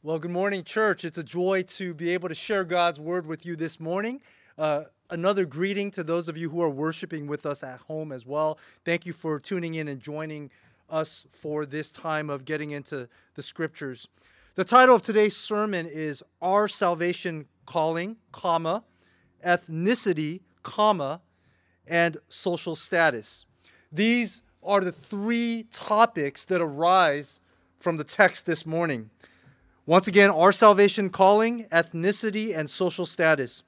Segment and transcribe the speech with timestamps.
[0.00, 1.04] Well, good morning, church.
[1.04, 4.20] It's a joy to be able to share God's word with you this morning.
[4.56, 8.24] Uh, another greeting to those of you who are worshiping with us at home as
[8.24, 8.60] well.
[8.84, 10.52] Thank you for tuning in and joining
[10.88, 14.06] us for this time of getting into the scriptures.
[14.54, 18.84] The title of today's sermon is Our Salvation Calling, comma,
[19.44, 21.22] ethnicity, comma,
[21.88, 23.46] and social status.
[23.90, 27.40] These are the three topics that arise
[27.80, 29.10] from the text this morning.
[29.88, 33.62] Once again, our salvation calling, ethnicity, and social status.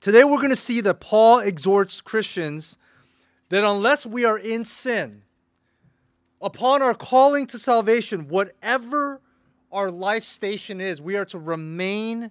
[0.00, 2.78] Today we're going to see that Paul exhorts Christians
[3.48, 5.22] that unless we are in sin,
[6.40, 9.20] upon our calling to salvation, whatever
[9.72, 12.30] our life station is, we are to remain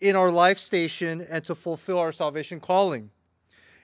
[0.00, 3.10] in our life station and to fulfill our salvation calling.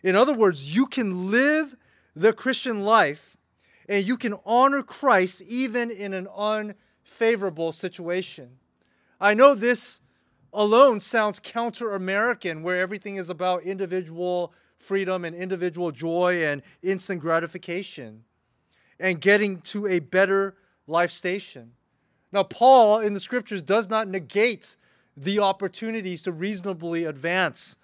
[0.04, 1.74] In other words, you can live
[2.14, 3.36] the Christian life
[3.88, 8.50] and you can honor Christ even in an un favorable situation.
[9.20, 10.00] I know this
[10.52, 17.20] alone sounds counter American, where everything is about individual freedom and individual joy and instant
[17.20, 18.24] gratification
[18.98, 21.72] and getting to a better life station.
[22.32, 24.76] Now, Paul in the scriptures does not negate
[25.16, 27.76] the opportunities to reasonably advance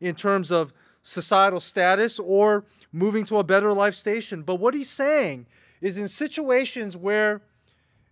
[0.00, 4.42] in terms of societal status or moving to a better life station.
[4.42, 5.46] But what he's saying
[5.80, 7.42] is in situations where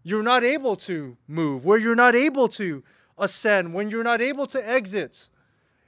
[0.03, 2.83] you're not able to move, where you're not able to
[3.19, 5.29] ascend, when you're not able to exit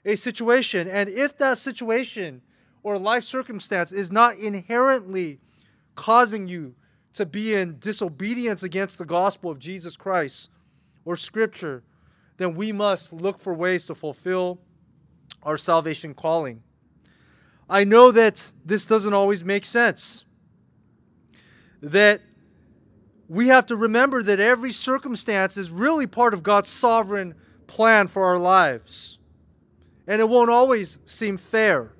[0.04, 0.88] a situation.
[0.88, 2.42] And if that situation
[2.82, 5.40] or life circumstance is not inherently
[5.94, 6.74] causing you
[7.14, 10.50] to be in disobedience against the gospel of Jesus Christ
[11.04, 11.82] or scripture,
[12.36, 14.60] then we must look for ways to fulfill
[15.42, 16.62] our salvation calling.
[17.68, 20.24] I know that this doesn't always make sense.
[21.80, 22.20] That
[23.28, 27.34] we have to remember that every circumstance is really part of God's sovereign
[27.66, 29.18] plan for our lives.
[30.06, 31.92] And it won't always seem fair.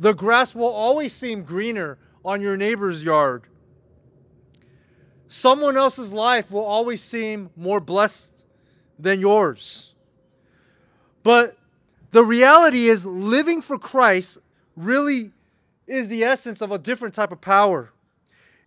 [0.00, 3.44] The grass will always seem greener on your neighbor's yard.
[5.28, 8.42] Someone else's life will always seem more blessed
[8.98, 9.94] than yours.
[11.22, 11.56] But
[12.10, 14.38] the reality is, living for Christ
[14.76, 15.32] really
[15.86, 17.92] is the essence of a different type of power.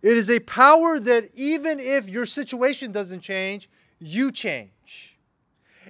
[0.02, 3.68] It is a power that even if your situation doesn't change,
[3.98, 5.18] you change.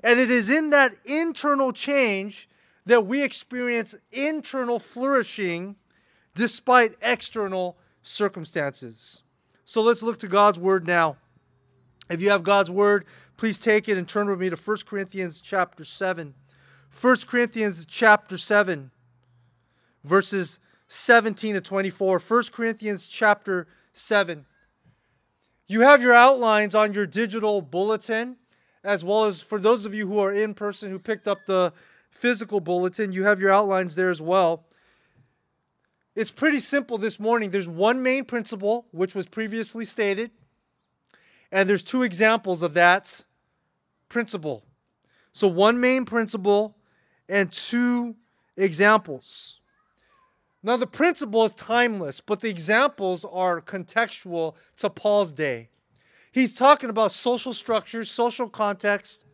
[0.03, 2.49] And it is in that internal change
[2.85, 5.77] that we experience internal flourishing
[6.35, 9.23] despite external circumstances.
[9.65, 11.17] So let's look to God's word now.
[12.09, 13.05] If you have God's word,
[13.37, 16.35] please take it and turn with me to 1 Corinthians chapter 7.
[16.99, 18.91] 1 Corinthians chapter 7,
[20.05, 22.19] verses 17 to 24.
[22.19, 23.67] 1 Corinthians chapter
[23.99, 24.47] 7.
[25.67, 28.37] You have your outlines on your digital bulletin,
[28.85, 31.73] as well as for those of you who are in person who picked up the
[32.11, 34.65] physical bulletin, you have your outlines there as well.
[36.15, 37.51] It's pretty simple this morning.
[37.51, 40.31] There's one main principle, which was previously stated,
[41.53, 43.23] and there's two examples of that
[44.09, 44.65] principle.
[45.33, 46.77] So, one main principle
[47.29, 48.17] and two
[48.57, 49.61] examples.
[50.67, 55.69] Now, the principle is timeless, but the examples are contextual to Paul's day.
[56.33, 59.25] He's talking about social structures, social context,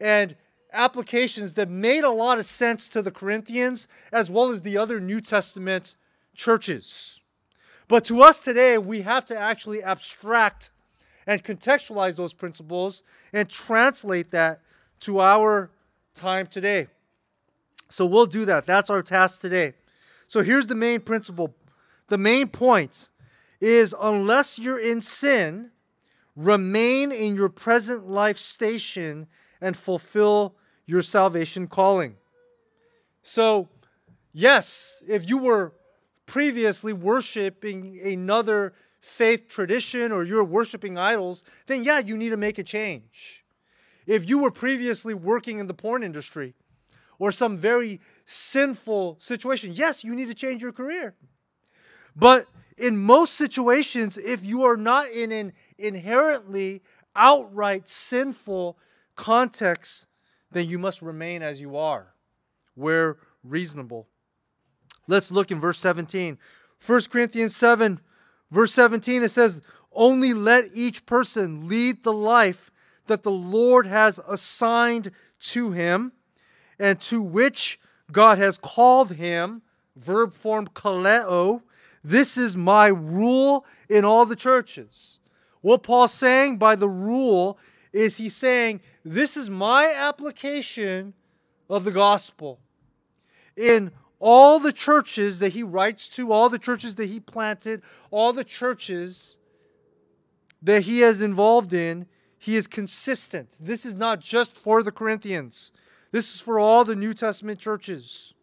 [0.00, 0.34] and
[0.72, 4.98] applications that made a lot of sense to the Corinthians as well as the other
[4.98, 5.94] New Testament
[6.34, 7.20] churches.
[7.86, 10.72] But to us today, we have to actually abstract
[11.24, 14.60] and contextualize those principles and translate that
[15.00, 15.70] to our
[16.14, 16.88] time today.
[17.90, 18.66] So we'll do that.
[18.66, 19.74] That's our task today.
[20.34, 21.54] So here's the main principle.
[22.08, 23.08] The main point
[23.60, 25.70] is unless you're in sin,
[26.34, 29.28] remain in your present life station
[29.60, 30.56] and fulfill
[30.86, 32.16] your salvation calling.
[33.22, 33.68] So,
[34.32, 35.72] yes, if you were
[36.26, 42.58] previously worshiping another faith tradition or you're worshiping idols, then yeah, you need to make
[42.58, 43.44] a change.
[44.04, 46.54] If you were previously working in the porn industry
[47.20, 51.14] or some very sinful situation, yes, you need to change your career.
[52.16, 56.82] But in most situations, if you are not in an inherently
[57.14, 58.78] outright sinful
[59.16, 60.06] context,
[60.50, 62.14] then you must remain as you are,
[62.74, 64.08] where reasonable.
[65.06, 66.38] Let's look in verse 17.
[66.84, 68.00] 1 Corinthians 7,
[68.50, 69.60] verse 17, it says,
[69.92, 72.70] Only let each person lead the life
[73.06, 75.10] that the Lord has assigned
[75.40, 76.12] to him,
[76.78, 77.78] and to which
[78.12, 79.62] God has called him,
[79.96, 81.62] verb form kaleo.
[82.02, 85.18] This is my rule in all the churches.
[85.62, 87.58] What Paul's saying by the rule
[87.92, 91.14] is he's saying, This is my application
[91.70, 92.60] of the gospel.
[93.56, 98.32] In all the churches that he writes to, all the churches that he planted, all
[98.32, 99.38] the churches
[100.62, 102.06] that he is involved in,
[102.38, 103.56] he is consistent.
[103.60, 105.72] This is not just for the Corinthians,
[106.14, 108.34] this is for all the New Testament churches.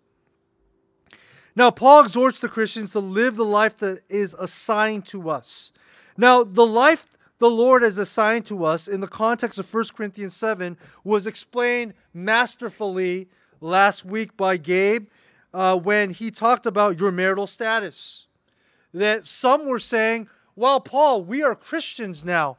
[1.55, 5.71] Now, Paul exhorts the Christians to live the life that is assigned to us.
[6.17, 7.05] Now, the life
[7.37, 11.93] the Lord has assigned to us in the context of 1 Corinthians 7 was explained
[12.13, 13.29] masterfully
[13.61, 15.07] last week by Gabe
[15.53, 18.27] uh, when he talked about your marital status.
[18.93, 20.27] That some were saying,
[20.57, 22.57] well, Paul, we are Christians now.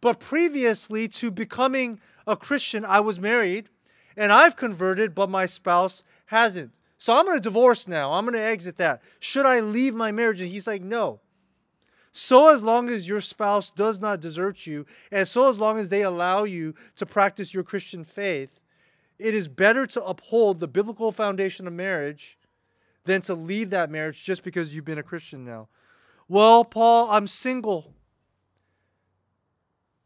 [0.00, 3.68] But previously to becoming a Christian, I was married
[4.16, 6.72] and I've converted, but my spouse hasn't.
[6.98, 8.14] So I'm going to divorce now.
[8.14, 9.02] I'm going to exit that.
[9.20, 10.40] Should I leave my marriage?
[10.40, 11.20] And he's like, no.
[12.12, 15.90] So as long as your spouse does not desert you, and so as long as
[15.90, 18.58] they allow you to practice your Christian faith,
[19.18, 22.38] it is better to uphold the biblical foundation of marriage
[23.04, 25.68] than to leave that marriage just because you've been a Christian now.
[26.26, 27.92] Well, Paul, I'm single.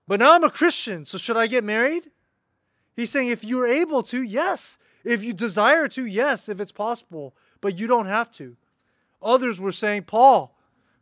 [0.09, 2.11] But now I'm a Christian, so should I get married?
[2.97, 4.79] He's saying if you're able to, yes.
[5.05, 8.57] If you desire to, yes, if it's possible, but you don't have to.
[9.23, 10.57] Others were saying, Paul,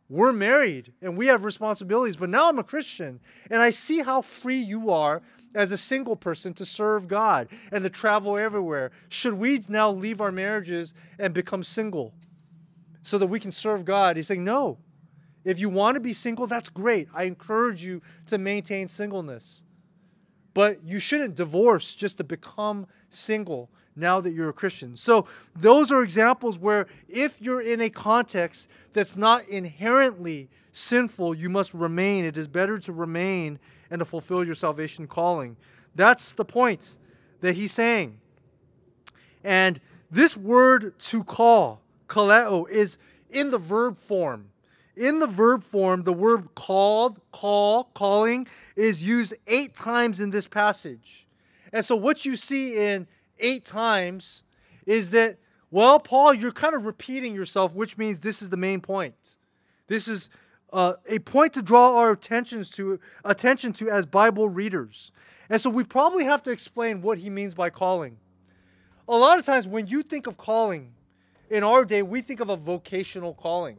[0.09, 3.19] we're married and we have responsibilities, but now I'm a Christian
[3.49, 5.21] and I see how free you are
[5.53, 8.91] as a single person to serve God and to travel everywhere.
[9.07, 12.13] Should we now leave our marriages and become single
[13.03, 14.15] so that we can serve God?
[14.15, 14.79] He's saying, no.
[15.45, 17.07] If you want to be single, that's great.
[17.13, 19.63] I encourage you to maintain singleness.
[20.53, 24.95] But you shouldn't divorce just to become single now that you're a Christian.
[24.97, 31.49] So, those are examples where if you're in a context that's not inherently sinful, you
[31.49, 32.25] must remain.
[32.25, 33.59] It is better to remain
[33.89, 35.57] and to fulfill your salvation calling.
[35.95, 36.97] That's the point
[37.41, 38.19] that he's saying.
[39.43, 39.79] And
[40.11, 42.97] this word to call, kaleo, is
[43.29, 44.48] in the verb form.
[44.99, 50.45] In the verb form, the word called, call, calling is used eight times in this
[50.45, 51.25] passage.
[51.71, 53.07] And so what you see in
[53.39, 54.43] eight times
[54.85, 55.37] is that,
[55.71, 59.35] well, Paul, you're kind of repeating yourself, which means this is the main point.
[59.87, 60.29] This is
[60.73, 65.13] uh, a point to draw our attentions to attention to as Bible readers.
[65.49, 68.17] And so we probably have to explain what he means by calling.
[69.07, 70.91] A lot of times when you think of calling
[71.49, 73.77] in our day, we think of a vocational calling.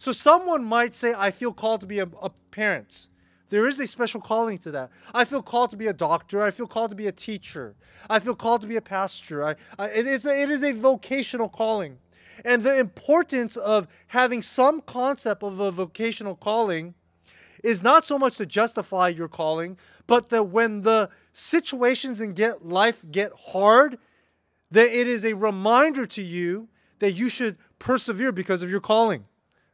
[0.00, 3.06] So someone might say, I feel called to be a, a parent.
[3.50, 4.90] There is a special calling to that.
[5.12, 6.42] I feel called to be a doctor.
[6.42, 7.74] I feel called to be a teacher.
[8.08, 9.44] I feel called to be a pastor.
[9.44, 11.98] I, I, it, is a, it is a vocational calling.
[12.46, 16.94] And the importance of having some concept of a vocational calling
[17.62, 19.76] is not so much to justify your calling,
[20.06, 23.98] but that when the situations in get life get hard,
[24.70, 26.68] that it is a reminder to you
[27.00, 29.26] that you should persevere because of your calling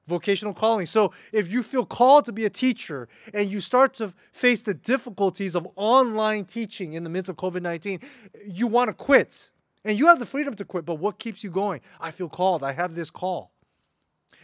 [0.07, 0.87] vocational calling.
[0.87, 4.75] So if you feel called to be a teacher and you start to face the
[4.75, 8.01] difficulties of online teaching in the midst of COVID 19,
[8.47, 9.51] you want to quit.
[9.85, 11.81] And you have the freedom to quit, but what keeps you going?
[12.01, 12.63] I feel called.
[12.63, 13.53] I have this call.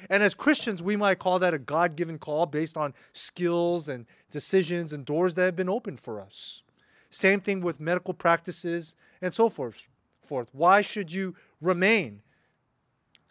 [0.09, 4.07] And as Christians, we might call that a God given call based on skills and
[4.31, 6.63] decisions and doors that have been opened for us.
[7.11, 9.87] Same thing with medical practices and so forth.
[10.23, 10.49] forth.
[10.53, 12.23] Why should you remain?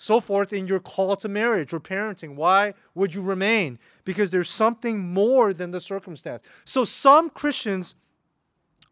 [0.02, 2.34] So forth in your call to marriage or parenting.
[2.34, 3.78] Why would you remain?
[4.04, 6.44] Because there's something more than the circumstance.
[6.66, 7.94] So some Christians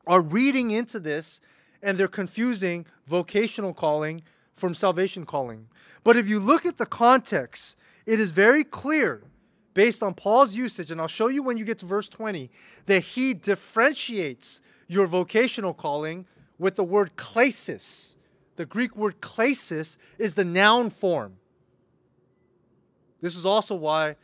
[0.05, 1.41] are reading into this
[1.81, 4.21] and they're confusing vocational calling
[4.53, 5.65] from salvation calling.
[6.03, 7.75] But if you look at the context,
[8.05, 9.23] it is very clear
[9.73, 12.51] based on Paul's usage, and I'll show you when you get to verse 20,
[12.85, 16.27] that he differentiates your vocational calling
[16.59, 18.13] with the word klesis
[18.59, 21.37] the Greek word klesis is the noun form.
[23.21, 24.17] This is also why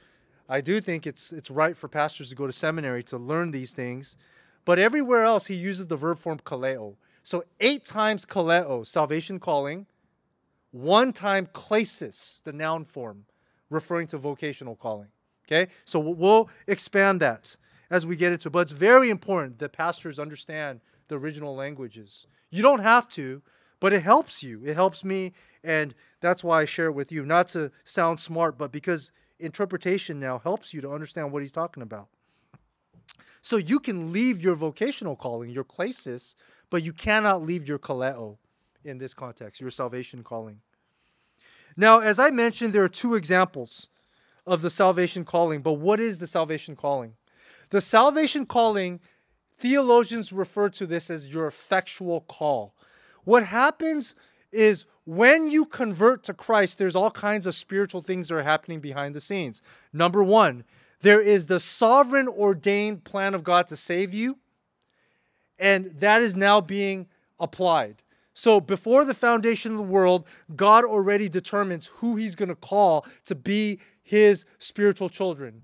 [0.50, 3.72] I do think it's, it's right for pastors to go to seminary to learn these
[3.72, 4.18] things.
[4.66, 6.96] But everywhere else, he uses the verb form kaleo.
[7.24, 9.86] So eight times kaleo, salvation calling,
[10.72, 13.28] one time klesis, the noun form,
[13.70, 15.08] referring to vocational calling.
[15.48, 15.72] Okay?
[15.86, 17.56] So we'll expand that
[17.90, 18.52] as we get into it.
[18.52, 22.28] But it's very important that pastors understand the original languages.
[22.50, 23.42] You don't have to,
[23.80, 24.62] but it helps you.
[24.66, 27.26] It helps me, and that's why I share it with you.
[27.26, 31.84] Not to sound smart, but because interpretation now helps you to understand what he's talking
[31.84, 32.08] about.
[33.42, 36.36] So you can leave your vocational calling, your klesis,
[36.70, 38.38] but you cannot leave your kaleo
[38.84, 40.62] in this context, your salvation calling.
[41.78, 43.90] Now, as I mentioned, there are two examples
[44.48, 47.14] of the salvation calling, but what is the salvation calling?
[47.70, 49.00] The salvation calling
[49.52, 52.75] theologians refer to this as your effectual call.
[53.26, 54.16] What happens
[54.52, 58.80] is when you convert to Christ, there's all kinds of spiritual things that are happening
[58.80, 59.62] behind the scenes.
[59.92, 60.64] Number one,
[61.02, 64.38] there is the sovereign ordained plan of God to save you,
[65.60, 67.08] and that is now being
[67.40, 68.02] applied.
[68.34, 73.06] So before the foundation of the world, God already determines who he's going to call
[73.26, 75.64] to be his spiritual children.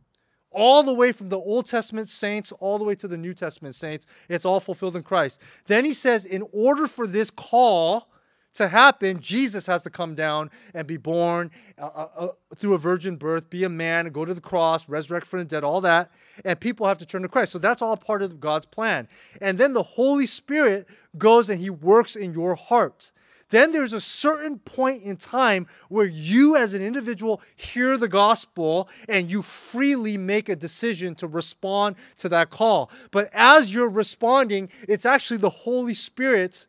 [0.51, 3.73] All the way from the Old Testament saints all the way to the New Testament
[3.73, 5.39] saints, it's all fulfilled in Christ.
[5.65, 8.09] Then he says, in order for this call
[8.53, 12.77] to happen, Jesus has to come down and be born uh, uh, uh, through a
[12.77, 16.11] virgin birth, be a man, go to the cross, resurrect from the dead, all that.
[16.43, 17.53] And people have to turn to Christ.
[17.53, 19.07] So that's all part of God's plan.
[19.39, 23.11] And then the Holy Spirit goes and he works in your heart.
[23.51, 28.89] Then there's a certain point in time where you, as an individual, hear the gospel
[29.07, 32.89] and you freely make a decision to respond to that call.
[33.11, 36.65] But as you're responding, it's actually the Holy Spirit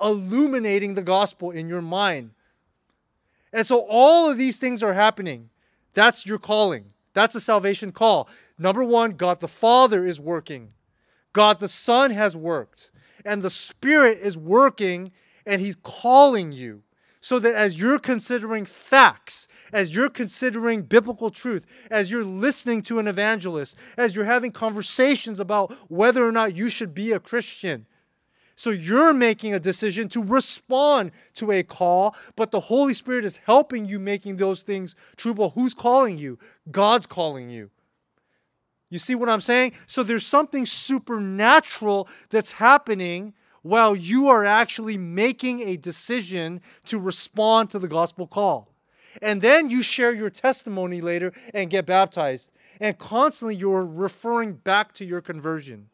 [0.00, 2.32] illuminating the gospel in your mind.
[3.50, 5.48] And so all of these things are happening.
[5.94, 6.92] That's your calling.
[7.14, 8.28] That's a salvation call.
[8.58, 10.72] Number one, God the Father is working,
[11.32, 12.90] God the Son has worked,
[13.24, 15.12] and the Spirit is working
[15.46, 16.82] and He's calling you.
[17.20, 23.00] So that as you're considering facts, as you're considering biblical truth, as you're listening to
[23.00, 27.86] an evangelist, as you're having conversations about whether or not you should be a Christian,
[28.56, 33.38] so you're making a decision to respond to a call, but the Holy Spirit is
[33.44, 35.34] helping you making those things true.
[35.34, 36.38] But who's calling you?
[36.70, 37.70] God's calling you.
[38.88, 39.72] You see what I'm saying?
[39.86, 43.34] So there's something supernatural that's happening
[43.66, 48.72] while you are actually making a decision to respond to the gospel call.
[49.20, 52.52] And then you share your testimony later and get baptized.
[52.80, 55.88] And constantly you're referring back to your conversion.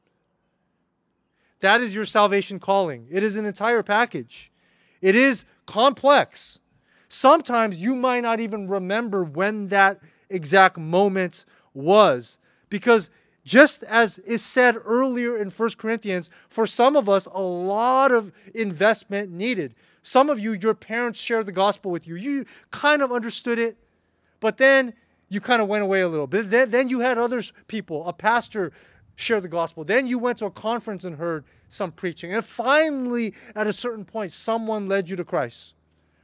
[1.60, 3.06] That is your salvation calling.
[3.10, 4.50] It is an entire package.
[5.00, 6.58] It is complex.
[7.08, 9.98] Sometimes you might not even remember when that
[10.28, 12.36] exact moment was
[12.68, 13.08] because
[13.44, 18.32] just as is said earlier in 1 Corinthians, for some of us, a lot of
[18.54, 19.74] investment needed.
[20.02, 22.16] Some of you, your parents shared the gospel with you.
[22.16, 23.76] You kind of understood it,
[24.40, 24.94] but then
[25.28, 26.50] you kind of went away a little bit.
[26.50, 28.72] Then, then you had other people, a pastor
[29.14, 29.84] share the gospel.
[29.84, 32.34] Then you went to a conference and heard some preaching.
[32.34, 35.74] And finally, at a certain point, someone led you to Christ.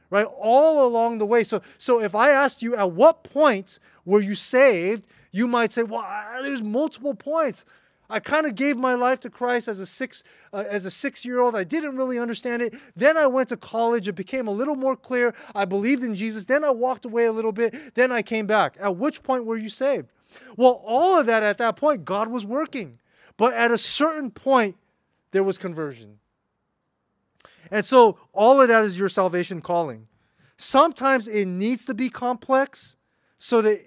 [0.09, 0.25] Right?
[0.25, 1.43] All along the way.
[1.43, 5.83] So, so if I asked you at what point were you saved, you might say,
[5.83, 6.05] well,
[6.41, 7.65] there's multiple points.
[8.09, 11.23] I kind of gave my life to Christ as a six uh, as a six
[11.23, 11.55] year old.
[11.55, 12.73] I didn't really understand it.
[12.95, 14.07] Then I went to college.
[14.07, 15.35] It became a little more clear.
[15.53, 16.45] I believed in Jesus.
[16.45, 17.93] Then I walked away a little bit.
[17.93, 18.77] Then I came back.
[18.79, 20.07] At which point were you saved?
[20.57, 22.97] Well, all of that at that point, God was working.
[23.37, 24.75] But at a certain point,
[25.31, 26.19] there was conversion.
[27.71, 30.07] And so all of that is your salvation calling.
[30.57, 32.97] Sometimes it needs to be complex
[33.37, 33.79] so that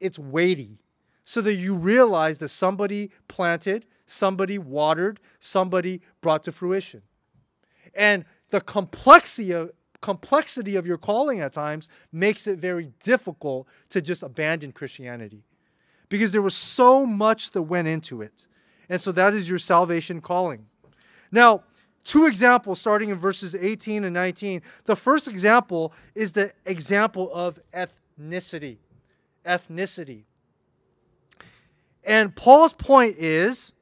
[0.00, 0.78] it's weighty,
[1.24, 7.02] so that you realize that somebody planted, somebody watered, somebody brought to fruition.
[7.94, 14.00] And the complexity of, complexity of your calling at times makes it very difficult to
[14.00, 15.44] just abandon Christianity
[16.08, 18.46] because there was so much that went into it.
[18.88, 20.66] And so that is your salvation calling.
[21.30, 21.62] Now,
[22.02, 24.62] two examples starting in verses 18 and 19.
[24.84, 28.78] The first example is the example of ethnicity.
[29.44, 30.24] Ethnicity.
[32.04, 33.72] And Paul's point is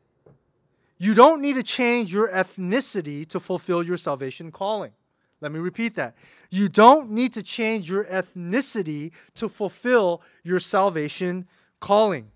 [0.98, 4.92] you don't need to change your ethnicity to fulfill your salvation calling.
[5.40, 6.16] Let me repeat that.
[6.50, 11.46] You don't need to change your ethnicity to fulfill your salvation
[11.78, 12.32] calling.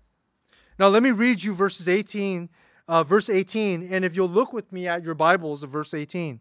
[0.79, 2.49] Now, let me read you verses 18,
[2.87, 6.39] uh, verse 18, and if you'll look with me at your Bibles of verse 18.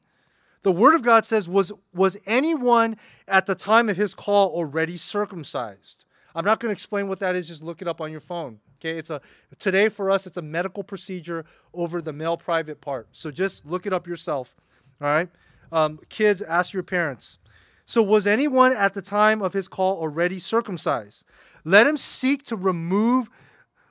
[0.63, 2.97] The Word of God says, was, was anyone
[3.27, 6.05] at the time of his call already circumcised?
[6.35, 8.61] I'm not going to explain what that is, just look it up on your phone.
[8.81, 9.21] Okay, it's a
[9.59, 13.09] today for us, it's a medical procedure over the male private part.
[13.13, 14.55] So just look it up yourself.
[15.01, 15.29] All right.
[15.71, 17.39] Um, kids, ask your parents.
[17.87, 21.25] So, was anyone at the time of his call already circumcised?
[21.65, 23.29] Let him seek to remove,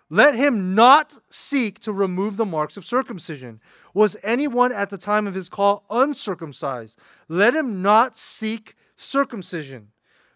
[0.09, 3.59] let him not seek to remove the marks of circumcision.
[3.93, 6.97] Was anyone at the time of his call uncircumcised?
[7.27, 9.89] Let him not seek circumcision.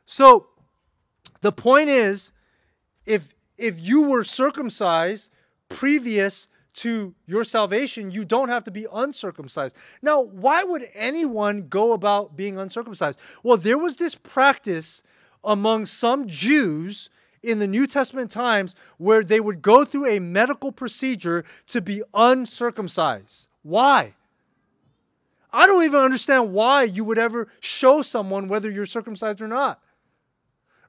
[0.06, 0.48] So
[1.42, 2.32] the point is,
[3.06, 5.32] if if you were circumcised
[5.70, 9.78] previous to your salvation, you don't have to be uncircumcised.
[10.02, 13.20] Now, why would anyone go about being uncircumcised?
[13.44, 15.02] Well, there was this practice
[15.44, 17.10] among some Jews
[17.42, 22.02] in the New Testament times where they would go through a medical procedure to be
[22.14, 23.48] uncircumcised.
[23.64, 24.16] Why?
[25.54, 29.80] I don't even understand why you would ever show someone whether you're circumcised or not.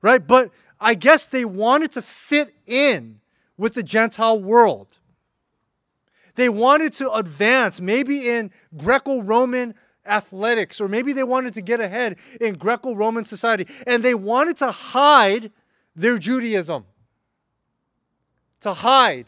[0.06, 0.24] Right?
[0.24, 3.18] But I guess they wanted to fit in
[3.56, 4.98] with the Gentile world.
[6.36, 9.74] They wanted to advance, maybe in Greco Roman
[10.06, 14.56] athletics, or maybe they wanted to get ahead in Greco Roman society, and they wanted
[14.58, 15.50] to hide
[15.96, 16.84] their Judaism,
[18.60, 19.26] to hide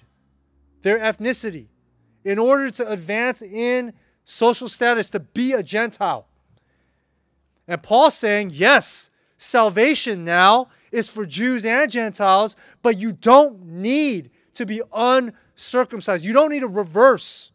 [0.83, 1.67] their ethnicity
[2.23, 3.95] in order to advance in
[4.25, 6.29] social status, to be a Gentile.
[7.67, 14.31] And Paul's saying, yes, salvation now is for Jews and Gentiles, but you don't need
[14.55, 16.25] to be uncircumcised.
[16.25, 17.53] You don't need to reverse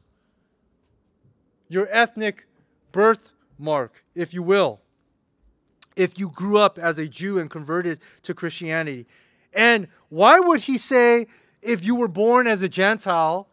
[1.67, 2.47] your ethnic
[2.91, 4.81] birthmark, if you will,
[5.95, 9.05] if you grew up as a Jew and converted to Christianity.
[9.53, 11.27] And why would he say,
[11.61, 13.49] if you were born as a Gentile,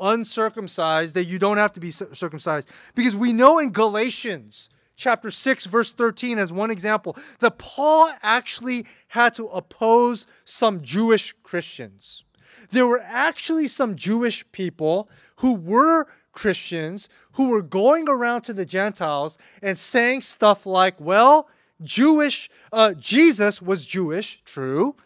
[0.00, 2.68] uncircumcised, that you don't have to be circumcised?
[2.94, 8.86] Because we know in Galatians chapter 6, verse 13, as one example, that Paul actually
[9.08, 12.24] had to oppose some Jewish Christians.
[12.70, 18.64] There were actually some Jewish people who were Christians who were going around to the
[18.64, 21.48] Gentiles and saying stuff like, well,
[21.82, 24.96] Jewish, uh, Jesus was Jewish, true.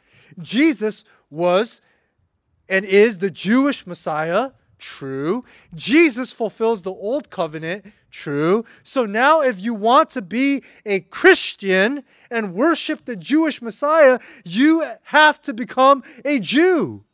[0.40, 1.80] Jesus was
[2.68, 5.44] and is the Jewish Messiah, true.
[5.74, 8.64] Jesus fulfills the old covenant, true.
[8.82, 14.84] So now, if you want to be a Christian and worship the Jewish Messiah, you
[15.04, 17.04] have to become a Jew.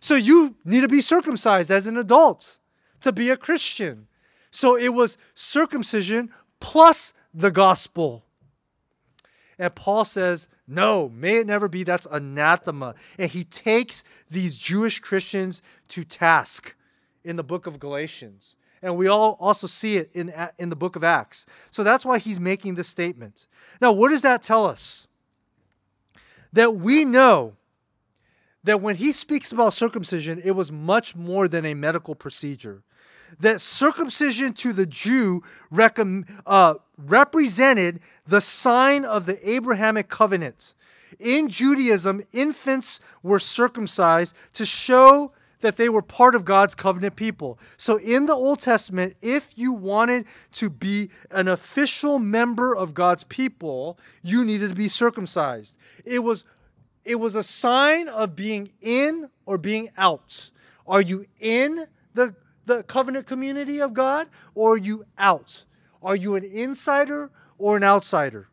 [0.00, 2.58] So you need to be circumcised as an adult
[3.00, 4.06] to be a Christian.
[4.50, 8.24] So it was circumcision plus the gospel.
[9.58, 11.82] And Paul says, no, may it never be.
[11.82, 12.94] That's anathema.
[13.18, 16.76] And he takes these Jewish Christians to task
[17.24, 18.54] in the book of Galatians.
[18.82, 21.46] And we all also see it in, in the book of Acts.
[21.70, 23.46] So that's why he's making this statement.
[23.80, 25.08] Now, what does that tell us?
[26.52, 27.54] That we know
[28.62, 32.82] that when he speaks about circumcision, it was much more than a medical procedure
[33.40, 35.42] that circumcision to the Jew
[35.76, 40.74] uh, represented the sign of the Abrahamic covenant.
[41.18, 47.58] In Judaism, infants were circumcised to show that they were part of God's covenant people.
[47.76, 53.24] So in the Old Testament, if you wanted to be an official member of God's
[53.24, 55.76] people, you needed to be circumcised.
[56.04, 56.44] It was
[57.04, 60.50] it was a sign of being in or being out.
[60.86, 62.34] Are you in the
[62.66, 65.64] the covenant community of God or are you out?
[66.02, 68.48] Are you an insider or an outsider?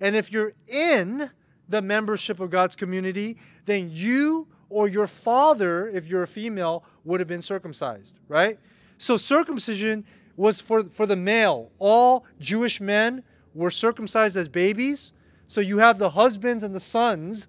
[0.00, 1.30] And if you're in
[1.68, 7.20] the membership of God's community, then you or your father, if you're a female, would
[7.20, 8.58] have been circumcised, right?
[8.98, 10.04] So circumcision
[10.36, 11.70] was for, for the male.
[11.78, 13.22] All Jewish men
[13.54, 15.12] were circumcised as babies.
[15.46, 17.46] So you have the husbands and the sons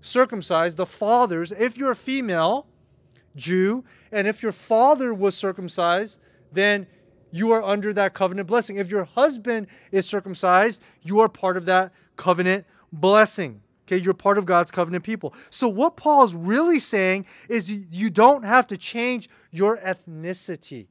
[0.00, 1.52] circumcised, the fathers.
[1.52, 2.66] If you're a female,
[3.36, 3.84] Jew.
[4.10, 6.18] And if your father was circumcised,
[6.52, 6.86] then
[7.30, 8.76] you are under that covenant blessing.
[8.76, 13.62] If your husband is circumcised, you are part of that covenant blessing.
[13.86, 15.34] Okay, you're part of God's covenant people.
[15.50, 20.86] So, what Paul is really saying is you don't have to change your ethnicity.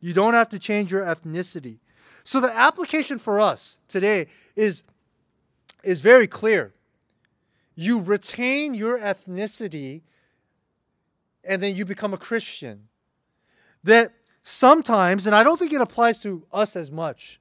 [0.00, 1.78] You don't have to change your ethnicity.
[2.24, 4.82] So, the application for us today is,
[5.84, 6.72] is very clear.
[7.74, 10.02] You retain your ethnicity
[11.44, 12.88] and then you become a Christian.
[13.84, 17.40] That sometimes, and I don't think it applies to us as much,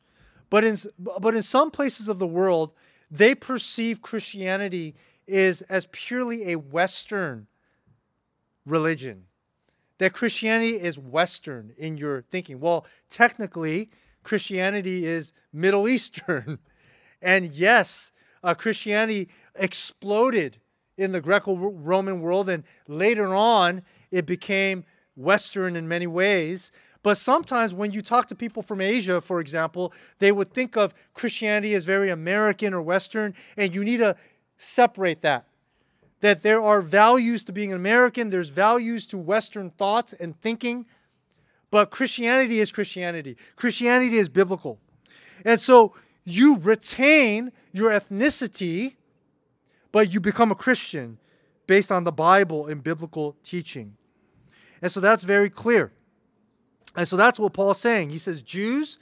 [0.49, 2.71] but in, but in some places of the world,
[3.09, 4.95] they perceive Christianity
[5.27, 7.47] is as purely a Western
[8.65, 9.25] religion.
[9.97, 12.59] That Christianity is Western in your thinking.
[12.59, 13.91] Well, technically,
[14.23, 16.59] Christianity is Middle Eastern.
[17.21, 18.11] and yes,
[18.43, 20.57] uh, Christianity exploded
[20.97, 24.83] in the Greco Roman world, and later on, it became
[25.15, 26.71] Western in many ways.
[27.03, 30.93] But sometimes when you talk to people from Asia, for example, they would think of
[31.13, 34.15] Christianity as very American or Western, and you need to
[34.57, 35.47] separate that.
[36.19, 40.85] That there are values to being an American, there's values to Western thoughts and thinking,
[41.71, 43.37] but Christianity is Christianity.
[43.55, 44.77] Christianity is biblical.
[45.43, 48.95] And so you retain your ethnicity
[49.91, 51.17] but you become a Christian
[51.67, 53.95] based on the Bible and biblical teaching.
[54.81, 55.91] And so that's very clear.
[56.95, 58.09] And so that's what Paul's saying.
[58.09, 58.97] He says, Jews,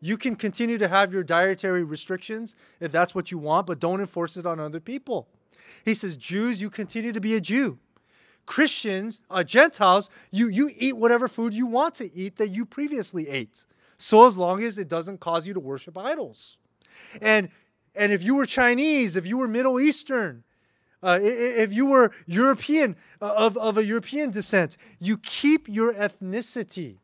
[0.00, 4.00] you can continue to have your dietary restrictions if that's what you want, but don't
[4.00, 5.28] enforce it on other people.
[5.84, 7.78] He says, Jews, you continue to be a Jew.
[8.46, 13.28] Christians, uh, Gentiles, you, you eat whatever food you want to eat that you previously
[13.28, 13.64] ate.
[13.98, 16.56] So as long as it doesn't cause you to worship idols.
[17.22, 17.48] And,
[17.94, 20.44] and if you were Chinese, if you were Middle Eastern,
[21.02, 26.96] uh, if you were European, uh, of, of a European descent, you keep your ethnicity,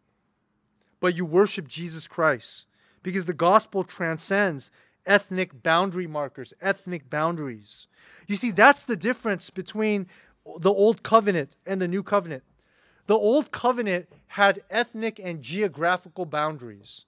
[1.01, 2.67] but you worship Jesus Christ
[3.03, 4.71] because the gospel transcends
[5.07, 7.87] ethnic boundary markers, ethnic boundaries.
[8.27, 10.07] You see, that's the difference between
[10.59, 12.45] the old covenant and the new covenant.
[13.07, 17.07] The old covenant had ethnic and geographical boundaries.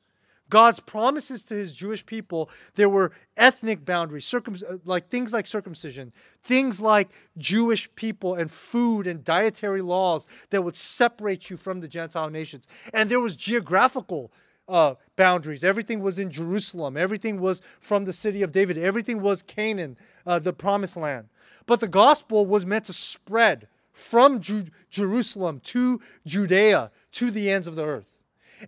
[0.52, 6.12] God's promises to his Jewish people, there were ethnic boundaries, circum- like things like circumcision,
[6.42, 11.88] things like Jewish people and food and dietary laws that would separate you from the
[11.88, 12.66] Gentile nations.
[12.92, 14.30] And there was geographical
[14.68, 15.64] uh, boundaries.
[15.64, 16.98] Everything was in Jerusalem.
[16.98, 18.76] Everything was from the city of David.
[18.76, 21.28] Everything was Canaan, uh, the promised land.
[21.64, 27.66] But the gospel was meant to spread from Ju- Jerusalem to Judea to the ends
[27.66, 28.11] of the earth.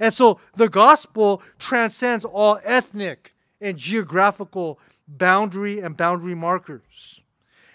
[0.01, 7.23] And so the gospel transcends all ethnic and geographical boundary and boundary markers.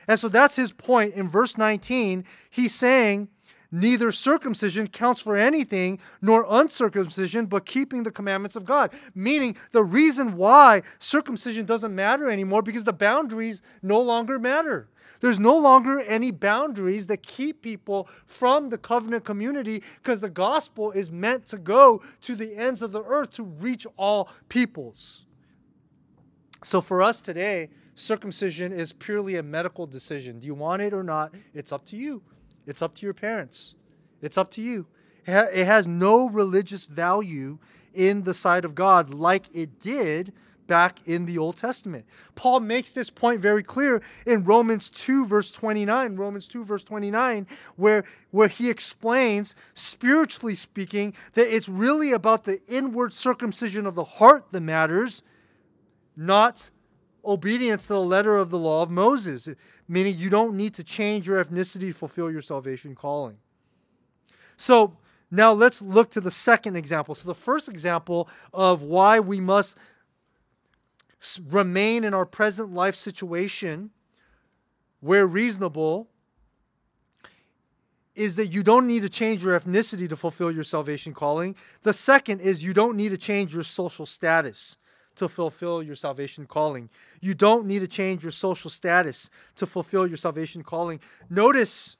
[0.07, 1.13] And so that's his point.
[1.13, 3.29] In verse 19, he's saying,
[3.71, 8.91] Neither circumcision counts for anything, nor uncircumcision, but keeping the commandments of God.
[9.13, 14.89] Meaning, the reason why circumcision doesn't matter anymore because the boundaries no longer matter.
[15.19, 20.91] There's no longer any boundaries that keep people from the covenant community because the gospel
[20.91, 25.25] is meant to go to the ends of the earth to reach all peoples.
[26.63, 30.39] So for us today, circumcision is purely a medical decision.
[30.39, 31.33] Do you want it or not?
[31.53, 32.23] It's up to you.
[32.65, 33.75] It's up to your parents.
[34.21, 34.87] It's up to you.
[35.25, 37.59] It has no religious value
[37.93, 40.33] in the sight of God like it did
[40.69, 42.05] back in the Old Testament.
[42.35, 46.15] Paul makes this point very clear in Romans 2, verse 29.
[46.15, 52.61] Romans 2, verse 29, where, where he explains, spiritually speaking, that it's really about the
[52.69, 55.23] inward circumcision of the heart that matters,
[56.15, 56.69] not
[57.25, 59.49] obedience to the letter of the law of Moses,
[59.89, 63.37] meaning you don't need to change your ethnicity to fulfill your salvation calling.
[64.55, 64.95] So,
[65.31, 67.15] now let's look to the second example.
[67.15, 69.75] So, the first example of why we must
[71.49, 73.89] remain in our present life situation
[75.01, 76.07] where reasonable
[78.15, 81.55] is that you don't need to change your ethnicity to fulfill your salvation calling.
[81.83, 84.77] The second is you don't need to change your social status
[85.19, 86.89] to fulfill your salvation calling.
[87.21, 90.99] You don't need to change your social status to fulfill your salvation calling.
[91.29, 91.97] Notice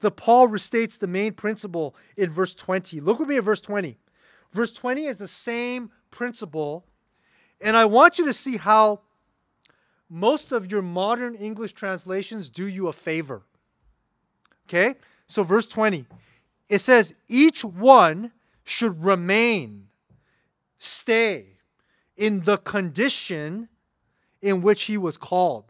[0.00, 3.00] that Paul restates the main principle in verse 20.
[3.00, 3.98] Look with me at verse 20.
[4.52, 6.84] Verse 20 is the same principle
[7.60, 9.00] and I want you to see how
[10.08, 13.42] most of your modern English translations do you a favor.
[14.66, 14.94] Okay?
[15.26, 16.06] So, verse 20,
[16.68, 18.32] it says, each one
[18.64, 19.88] should remain,
[20.78, 21.59] stay
[22.20, 23.70] in the condition
[24.42, 25.64] in which he was called.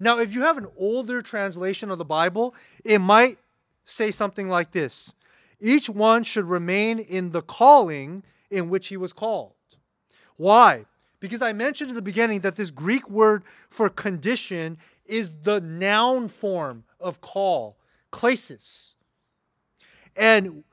[0.00, 3.38] Now, if you have an older translation of the Bible, it might
[3.84, 5.14] say something like this
[5.60, 9.54] Each one should remain in the calling in which he was called.
[10.36, 10.86] Why?
[11.20, 16.26] Because I mentioned in the beginning that this Greek word for condition is the noun
[16.26, 17.76] form of call,
[18.10, 18.94] klesis.
[20.16, 20.64] And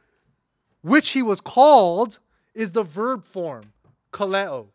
[0.82, 2.18] which he was called
[2.56, 3.74] is the verb form,
[4.12, 4.70] kaleo.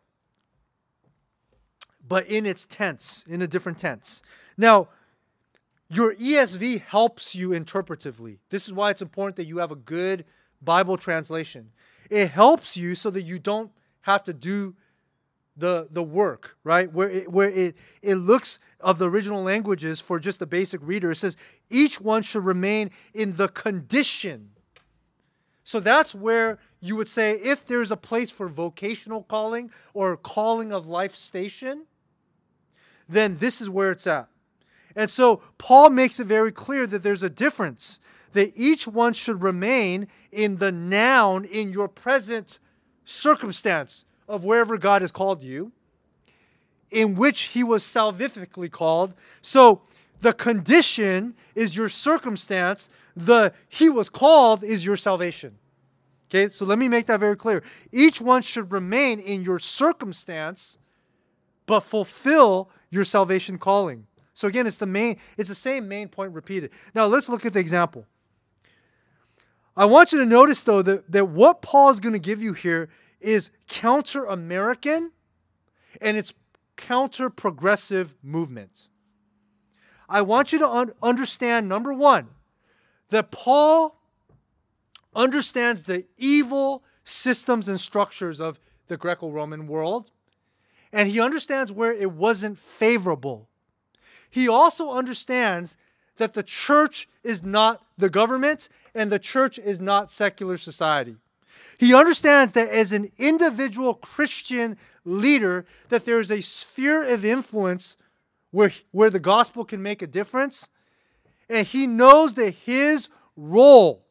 [2.07, 4.21] But in its tense, in a different tense.
[4.57, 4.89] Now,
[5.89, 8.39] your ESV helps you interpretively.
[8.49, 10.25] This is why it's important that you have a good
[10.61, 11.71] Bible translation.
[12.09, 14.75] It helps you so that you don't have to do
[15.57, 16.91] the the work, right?
[16.91, 21.11] Where it, where it it looks of the original languages for just the basic reader.
[21.11, 21.37] It says
[21.69, 24.51] each one should remain in the condition.
[25.63, 30.71] So that's where you would say if there's a place for vocational calling or calling
[30.71, 31.85] of life station,
[33.07, 34.27] then this is where it's at.
[34.95, 37.99] And so Paul makes it very clear that there's a difference
[38.31, 42.59] that each one should remain in the noun in your present
[43.05, 45.71] circumstance of wherever God has called you,
[46.91, 49.13] in which he was salvifically called.
[49.41, 49.81] So
[50.19, 55.57] the condition is your circumstance, the he was called is your salvation.
[56.29, 57.63] Okay, so let me make that very clear.
[57.91, 60.77] Each one should remain in your circumstance,
[61.65, 64.07] but fulfill your salvation calling.
[64.33, 66.71] So again, it's the main, it's the same main point repeated.
[66.93, 68.05] Now let's look at the example.
[69.77, 72.53] I want you to notice though that, that what Paul is going to give you
[72.53, 75.11] here is counter American
[76.01, 76.33] and it's
[76.75, 78.87] counter progressive movement.
[80.07, 82.27] I want you to un- understand number one,
[83.09, 83.99] that Paul
[85.15, 90.11] understands the evil systems and structures of the Greco Roman world,
[90.91, 93.49] and he understands where it wasn't favorable.
[94.29, 95.77] He also understands
[96.17, 101.15] that the church is not the government and the church is not secular society.
[101.77, 107.97] He understands that as an individual Christian leader that there is a sphere of influence
[108.51, 110.69] where, where the gospel can make a difference.
[111.49, 114.04] And he knows that his role,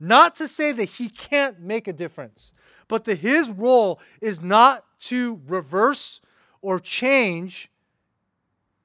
[0.00, 2.52] not to say that he can't make a difference,
[2.86, 6.20] but that his role is not to reverse
[6.62, 7.70] or change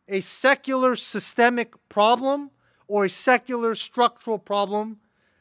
[0.08, 2.52] a secular systemic problem
[2.88, 5.00] or a secular structural problem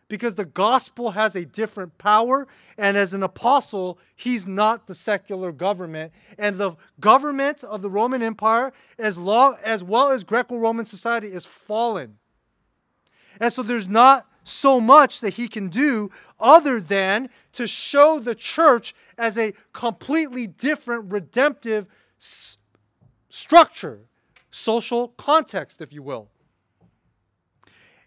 [0.08, 2.46] because the gospel has a different power.
[2.76, 6.12] And as an apostle, he's not the secular government.
[6.36, 11.28] And the government of the Roman Empire, as, long, as well as Greco Roman society,
[11.28, 12.18] is fallen.
[13.40, 18.34] And so there's not so much that he can do other than to show the
[18.34, 21.86] church as a completely different redemptive
[22.18, 22.56] s-
[23.28, 24.08] structure
[24.52, 26.28] social context, if you will.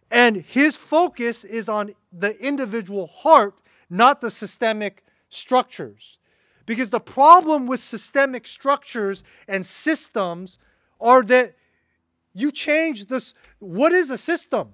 [0.09, 3.55] And his focus is on the individual heart,
[3.89, 6.19] not the systemic structures.
[6.65, 10.57] Because the problem with systemic structures and systems
[11.01, 11.55] are that
[12.33, 13.33] you change this.
[13.59, 14.73] What is a system?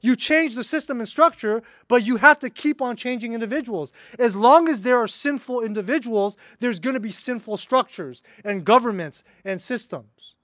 [0.00, 3.92] You change the system and structure, but you have to keep on changing individuals.
[4.18, 9.24] As long as there are sinful individuals, there's going to be sinful structures and governments
[9.44, 10.34] and systems.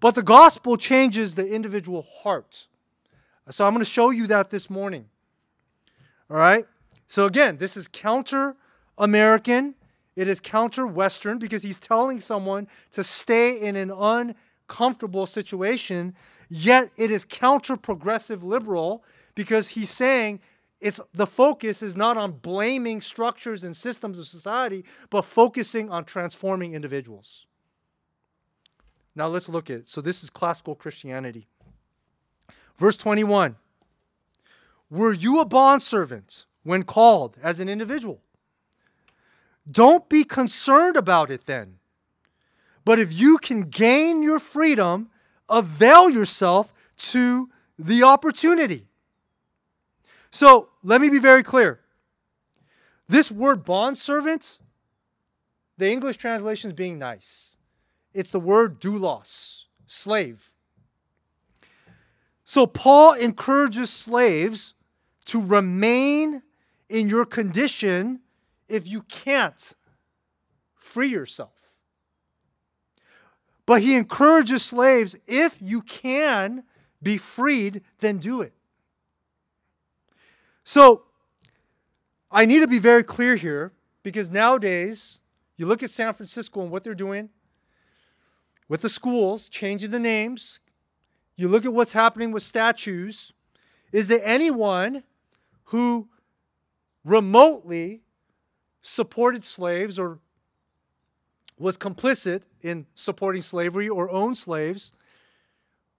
[0.00, 2.66] But the gospel changes the individual heart.
[3.50, 5.06] So I'm going to show you that this morning.
[6.30, 6.66] All right?
[7.06, 8.56] So again, this is counter
[8.98, 9.74] American.
[10.16, 16.14] It is counter Western because he's telling someone to stay in an uncomfortable situation,
[16.54, 19.02] yet it is counter progressive liberal
[19.34, 20.38] because he's saying
[20.80, 26.04] it's the focus is not on blaming structures and systems of society, but focusing on
[26.04, 27.46] transforming individuals.
[29.16, 29.88] Now let's look at it.
[29.88, 31.48] So this is classical Christianity.
[32.78, 33.56] Verse 21
[34.90, 38.20] Were you a bondservant when called as an individual?
[39.68, 41.78] Don't be concerned about it then.
[42.84, 45.08] But if you can gain your freedom,
[45.48, 48.86] avail yourself to the opportunity.
[50.30, 51.80] So let me be very clear.
[53.08, 54.58] This word bondservant,
[55.76, 57.56] the English translation is being nice.
[58.12, 60.52] It's the word doulos, slave.
[62.44, 64.74] So Paul encourages slaves
[65.26, 66.42] to remain
[66.88, 68.20] in your condition
[68.68, 69.72] if you can't
[70.76, 71.63] free yourself.
[73.66, 76.64] But he encourages slaves if you can
[77.02, 78.52] be freed, then do it.
[80.64, 81.04] So
[82.30, 83.72] I need to be very clear here
[84.02, 85.20] because nowadays
[85.56, 87.30] you look at San Francisco and what they're doing
[88.68, 90.60] with the schools, changing the names.
[91.36, 93.32] You look at what's happening with statues.
[93.92, 95.04] Is there anyone
[95.64, 96.08] who
[97.04, 98.02] remotely
[98.82, 100.18] supported slaves or
[101.58, 104.92] was complicit in supporting slavery or owned slaves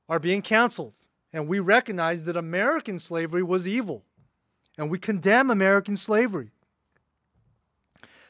[0.09, 0.95] are being canceled.
[1.31, 4.03] And we recognize that American slavery was evil.
[4.77, 6.51] And we condemn American slavery.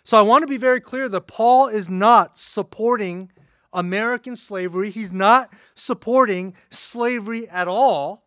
[0.03, 3.31] So I want to be very clear that Paul is not supporting
[3.73, 4.91] American slavery.
[4.91, 8.23] He's not supporting slavery at all.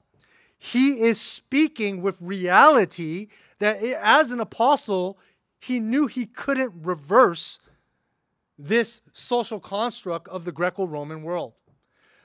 [0.58, 3.28] He is speaking with reality
[3.60, 5.18] that as an apostle,
[5.60, 7.60] he knew he couldn't reverse
[8.58, 11.52] this social construct of the Greco Roman world.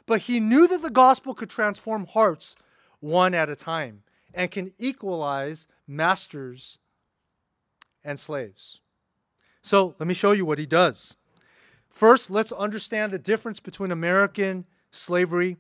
[0.06, 2.56] But he knew that the gospel could transform hearts
[3.00, 6.80] one at a time and can equalize masters
[8.04, 8.82] and slaves.
[9.62, 11.16] So let me show you what he does.
[11.90, 15.58] First, let's understand the difference between American slavery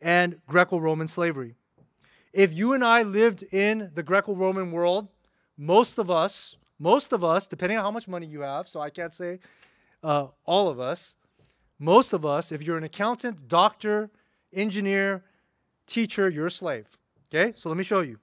[0.00, 1.54] and Greco Roman slavery.
[2.32, 5.08] If you and I lived in the Greco Roman world,
[5.56, 8.90] most of us, most of us, depending on how much money you have, so I
[8.90, 9.40] can't say
[10.02, 11.14] uh, all of us,
[11.78, 14.10] most of us, if you're an accountant, doctor,
[14.52, 15.24] engineer,
[15.86, 16.96] teacher, you're a slave.
[17.32, 18.18] Okay, so let me show you.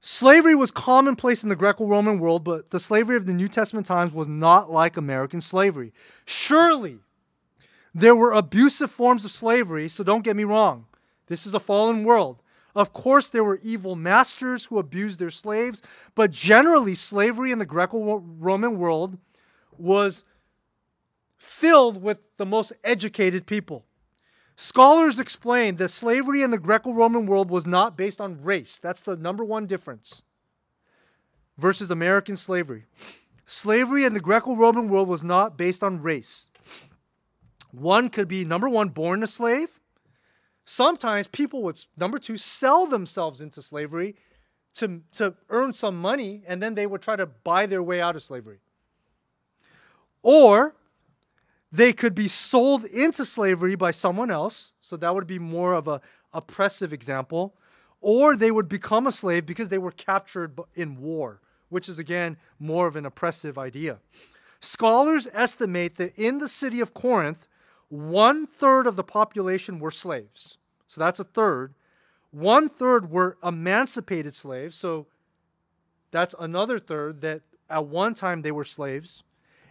[0.00, 3.86] Slavery was commonplace in the Greco Roman world, but the slavery of the New Testament
[3.86, 5.94] times was not like American slavery.
[6.26, 6.98] Surely,
[7.94, 10.84] there were abusive forms of slavery, so don't get me wrong.
[11.28, 12.42] This is a fallen world.
[12.74, 15.80] Of course, there were evil masters who abused their slaves,
[16.14, 19.18] but generally, slavery in the Greco Roman world
[19.78, 20.24] was
[21.36, 23.84] filled with the most educated people.
[24.56, 28.78] Scholars explain that slavery in the Greco Roman world was not based on race.
[28.78, 30.22] That's the number one difference
[31.56, 32.84] versus American slavery.
[33.46, 36.48] Slavery in the Greco Roman world was not based on race.
[37.72, 39.80] One could be, number one, born a slave.
[40.64, 44.16] Sometimes people would, number two, sell themselves into slavery
[44.74, 48.16] to, to earn some money, and then they would try to buy their way out
[48.16, 48.58] of slavery.
[50.22, 50.74] Or
[51.70, 55.86] they could be sold into slavery by someone else, so that would be more of
[55.86, 56.00] a
[56.32, 57.54] oppressive example,
[58.00, 62.36] or they would become a slave because they were captured in war, which is again
[62.58, 63.98] more of an oppressive idea.
[64.60, 67.46] Scholars estimate that in the city of Corinth,
[67.94, 70.58] one third of the population were slaves.
[70.86, 71.74] So that's a third.
[72.30, 74.74] One third were emancipated slaves.
[74.76, 75.06] So
[76.10, 79.22] that's another third that at one time they were slaves.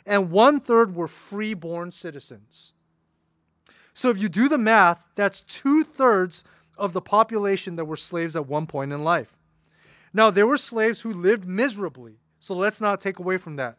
[0.06, 2.74] And one third were free-born citizens.
[3.94, 6.44] So if you do the math, that's two thirds
[6.78, 9.38] of the population that were slaves at one point in life.
[10.14, 12.20] Now, there were slaves who lived miserably.
[12.40, 13.78] So let's not take away from that.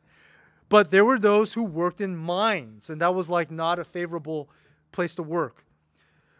[0.68, 4.48] But there were those who worked in mines, and that was like not a favorable
[4.92, 5.64] place to work.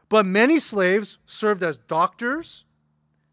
[0.09, 2.65] But many slaves served as doctors.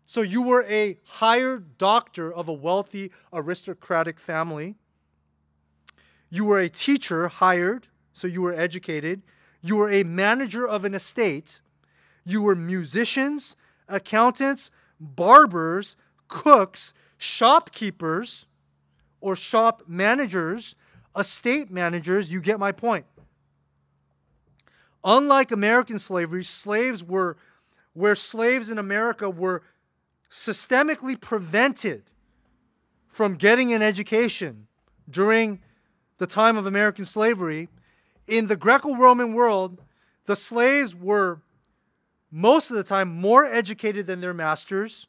[0.05, 4.75] So you were a hired doctor of a wealthy aristocratic family.
[6.29, 9.21] You were a teacher hired, so you were educated.
[9.61, 11.61] You were a manager of an estate.
[12.25, 13.55] You were musicians,
[13.87, 15.95] accountants, barbers,
[16.27, 18.47] cooks, shopkeepers,
[19.19, 20.75] or shop managers,
[21.17, 23.05] estate managers, you get my point.
[25.03, 27.37] Unlike American slavery, slaves were
[27.93, 29.63] where slaves in America were
[30.29, 32.03] systemically prevented
[33.07, 34.67] from getting an education
[35.09, 35.59] during
[36.19, 37.67] the time of American slavery.
[38.27, 39.81] In the Greco Roman world,
[40.25, 41.41] the slaves were
[42.29, 45.07] most of the time more educated than their masters,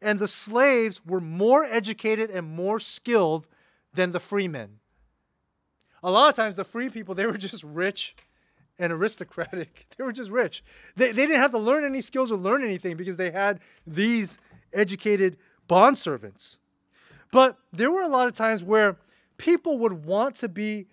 [0.00, 3.48] and the slaves were more educated and more skilled
[3.92, 4.79] than the freemen
[6.02, 8.16] a lot of times the free people they were just rich
[8.78, 9.86] and aristocratic.
[9.96, 10.64] They were just rich.
[10.96, 14.38] They, they didn't have to learn any skills or learn anything because they had these
[14.72, 15.36] educated
[15.68, 16.58] bond servants.
[17.30, 18.96] But there were a lot of times where
[19.36, 20.86] people would want to be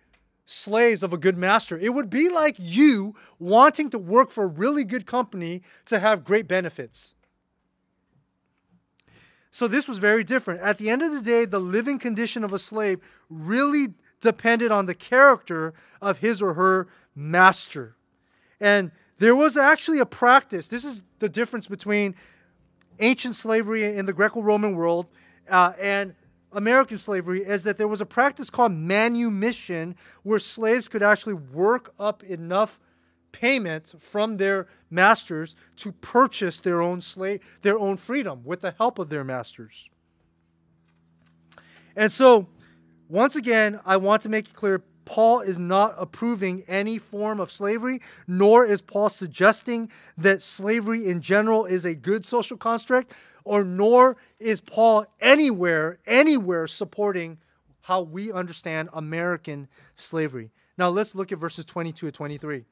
[0.45, 1.77] slaves of a good master.
[1.77, 6.25] It would be like you wanting to work for a really good company to have
[6.25, 7.13] great benefits.
[9.51, 10.61] So this was very different.
[10.61, 13.89] At the end of the day the living condition of a slave really
[14.21, 17.95] depended on the character of his or her master.
[18.59, 20.67] And there was actually a practice.
[20.67, 22.15] This is the difference between
[22.99, 25.07] ancient slavery in the Greco Roman world
[25.49, 26.15] uh, and
[26.51, 31.93] American slavery is that there was a practice called manumission where slaves could actually work
[31.99, 32.79] up enough
[33.31, 38.97] payment from their masters to purchase their own slave their own freedom with the help
[38.97, 39.89] of their masters.
[41.95, 42.47] And so
[43.09, 47.49] once again, I want to make it clear Paul is not approving any form of
[47.49, 53.13] slavery, nor is Paul suggesting that slavery in general is a good social construct,
[53.45, 57.37] or nor is Paul anywhere, anywhere supporting
[57.83, 60.51] how we understand American slavery.
[60.77, 62.65] Now let's look at verses 22 to 23.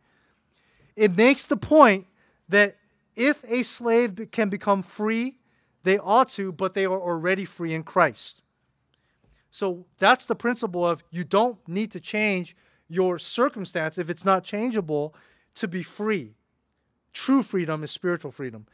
[0.98, 2.08] It makes the point
[2.50, 2.76] that
[3.15, 5.38] if a slave can become free,
[5.84, 8.41] they ought to, but they are already free in Christ.
[9.56, 12.58] So that's the principle of you don't need to change
[12.89, 15.15] your circumstance if it's not changeable
[15.54, 16.34] to be free.
[17.13, 18.65] True freedom is spiritual freedom.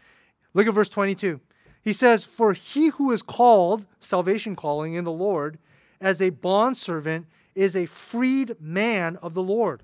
[0.56, 1.40] Look at verse 22.
[1.84, 5.60] He says, For he who is called, salvation calling in the Lord,
[6.02, 9.84] as a bondservant is a freed man of the Lord.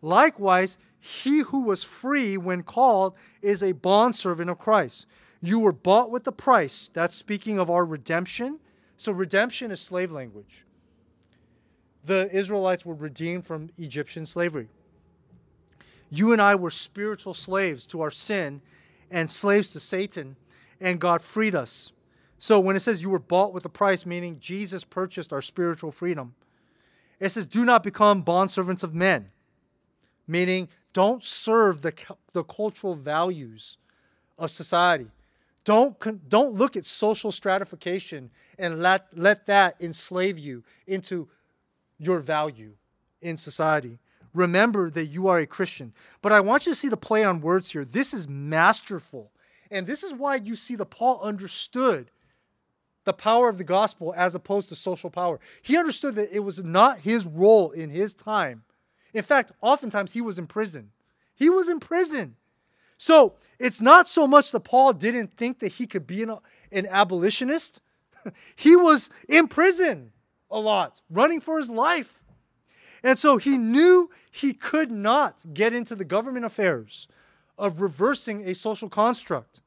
[0.00, 5.06] Likewise, he who was free when called is a bondservant of Christ.
[5.42, 6.88] You were bought with the price.
[6.92, 8.60] That's speaking of our redemption
[8.96, 10.64] so redemption is slave language.
[12.04, 14.68] The Israelites were redeemed from Egyptian slavery.
[16.10, 18.62] You and I were spiritual slaves to our sin
[19.10, 20.36] and slaves to Satan,
[20.80, 21.92] and God freed us.
[22.38, 25.90] So when it says you were bought with a price, meaning Jesus purchased our spiritual
[25.90, 26.34] freedom,
[27.18, 29.30] it says do not become bondservants of men,
[30.26, 31.92] meaning don't serve the,
[32.32, 33.78] the cultural values
[34.38, 35.08] of society.
[35.66, 41.28] Don't, don't look at social stratification and let, let that enslave you into
[41.98, 42.74] your value
[43.20, 43.98] in society.
[44.32, 45.92] Remember that you are a Christian.
[46.22, 47.84] But I want you to see the play on words here.
[47.84, 49.32] This is masterful.
[49.68, 52.12] And this is why you see that Paul understood
[53.02, 55.40] the power of the gospel as opposed to social power.
[55.62, 58.62] He understood that it was not his role in his time,
[59.12, 60.92] In fact, oftentimes he was in prison.
[61.34, 62.36] He was in prison.
[62.98, 66.36] So it's not so much that Paul didn't think that he could be an,
[66.72, 67.80] an abolitionist,
[68.56, 70.12] he was in prison
[70.50, 72.22] a lot, running for his life.
[73.02, 77.08] And so he knew he could not get into the government affairs
[77.58, 79.60] of reversing a social construct.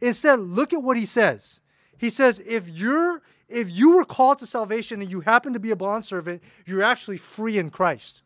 [0.00, 1.60] Instead, look at what he says.
[1.96, 5.70] He says, if you're if you were called to salvation and you happen to be
[5.70, 8.22] a bondservant, you're actually free in Christ.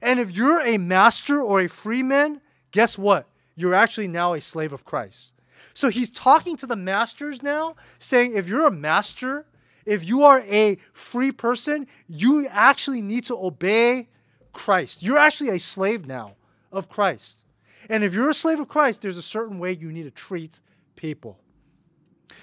[0.00, 2.40] And if you're a master or a freeman,
[2.70, 3.28] guess what?
[3.58, 5.34] You're actually now a slave of Christ.
[5.74, 9.46] So he's talking to the masters now, saying if you're a master,
[9.84, 14.10] if you are a free person, you actually need to obey
[14.52, 15.02] Christ.
[15.02, 16.36] You're actually a slave now
[16.70, 17.38] of Christ.
[17.90, 20.60] And if you're a slave of Christ, there's a certain way you need to treat
[20.94, 21.40] people.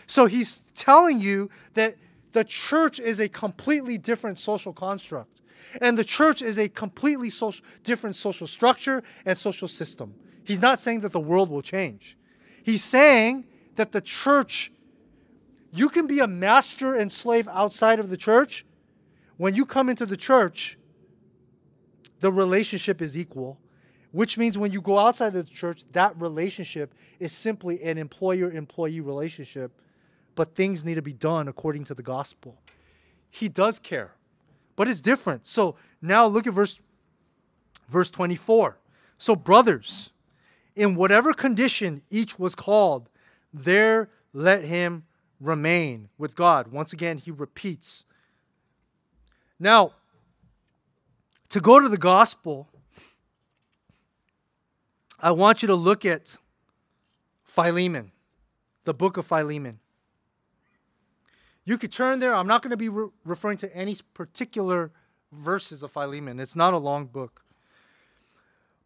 [0.08, 1.96] So he's telling you that
[2.34, 5.40] the church is a completely different social construct.
[5.80, 10.16] And the church is a completely social, different social structure and social system.
[10.46, 12.18] He's not saying that the world will change.
[12.64, 14.72] He's saying that the church,
[15.72, 18.66] you can be a master and slave outside of the church.
[19.38, 20.78] When you come into the church,
[22.22, 23.60] the relationship is equal,
[24.12, 28.50] which means when you go outside of the church, that relationship is simply an employer
[28.50, 29.82] employee relationship
[30.36, 32.62] but things need to be done according to the gospel.
[33.30, 34.16] He does care,
[34.76, 35.48] but it's different.
[35.48, 36.80] So now look at verse
[37.90, 38.78] verse 24.
[39.18, 40.12] So brothers,
[40.76, 43.10] in whatever condition each was called,
[43.54, 45.06] there let him
[45.40, 46.68] remain with God.
[46.72, 48.06] Once again, he repeats.
[49.60, 49.94] Now,
[51.50, 52.68] to go to the gospel,
[55.20, 56.38] I want you to look at
[57.46, 58.12] Philemon,
[58.84, 59.80] the book of Philemon.
[61.64, 62.36] You could turn there.
[62.36, 64.92] I'm not going to be re- referring to any particular
[65.32, 66.40] verses of Philemon.
[66.40, 67.45] It's not a long book.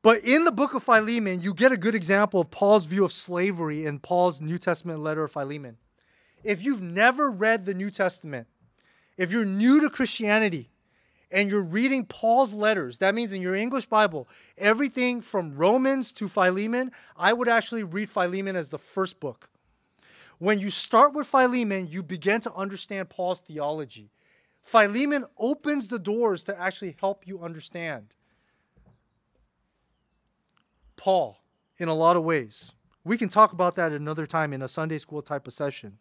[0.01, 3.11] But in the book of Philemon, you get a good example of Paul's view of
[3.11, 5.77] slavery in Paul's New Testament letter of Philemon.
[6.41, 8.47] If you've never read the New Testament,
[9.17, 10.69] if you're new to Christianity
[11.29, 16.29] and you're reading Paul's letters, that means in your English Bible, everything from Romans to
[16.29, 19.49] Philemon, I would actually read Philemon as the first book.
[20.37, 24.11] When you start with Philemon, you begin to understand Paul's theology.
[24.61, 28.13] Philemon opens the doors to actually help you understand
[30.99, 31.41] Paul
[31.77, 32.73] in a lot of ways.
[33.05, 35.97] We can talk about that another time in a Sunday school type of session.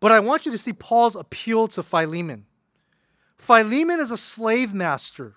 [0.00, 2.46] But I want you to see Paul's appeal to Philemon.
[3.36, 5.36] Philemon is a slave master.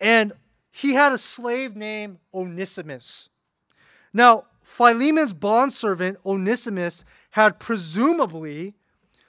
[0.00, 0.32] And
[0.70, 3.28] he had a slave named Onesimus.
[4.12, 8.74] Now, Philemon's bondservant, Onesimus, had presumably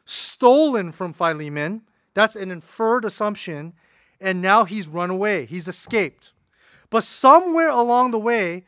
[0.06, 1.82] stolen from Philemon.
[2.14, 3.74] That's an inferred assumption.
[4.22, 6.34] And now he's run away, he's escaped.
[6.96, 8.64] But somewhere along the way,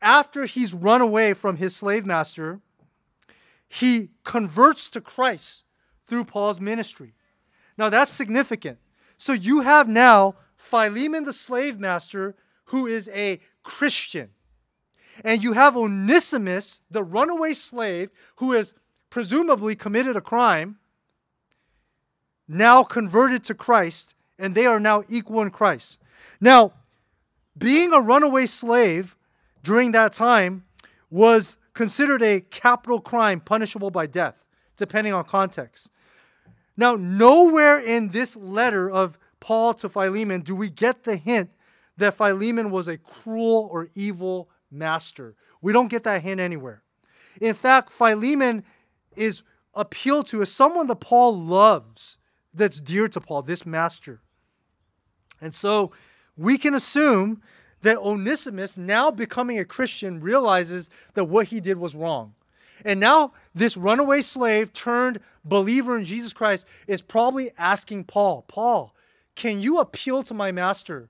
[0.00, 2.60] after he's run away from his slave master,
[3.68, 5.64] he converts to Christ
[6.06, 7.12] through Paul's ministry.
[7.76, 8.78] Now that's significant.
[9.18, 12.36] So you have now Philemon the slave master
[12.68, 14.30] who is a Christian.
[15.22, 18.72] And you have Onesimus, the runaway slave, who has
[19.10, 20.78] presumably committed a crime,
[22.48, 25.98] now converted to Christ, and they are now equal in Christ.
[26.40, 26.72] Now,
[27.56, 29.16] being a runaway slave
[29.62, 30.64] during that time
[31.10, 34.44] was considered a capital crime punishable by death,
[34.76, 35.90] depending on context.
[36.76, 41.50] Now, nowhere in this letter of Paul to Philemon do we get the hint
[41.96, 45.34] that Philemon was a cruel or evil master.
[45.60, 46.82] We don't get that hint anywhere.
[47.40, 48.64] In fact, Philemon
[49.16, 49.42] is
[49.74, 52.16] appealed to as someone that Paul loves,
[52.52, 54.20] that's dear to Paul, this master.
[55.40, 55.92] And so
[56.36, 57.42] we can assume
[57.82, 62.34] that Onesimus, now becoming a Christian, realizes that what he did was wrong.
[62.84, 68.94] And now this runaway slave turned believer in Jesus Christ is probably asking Paul, Paul,
[69.34, 71.08] can you appeal to my master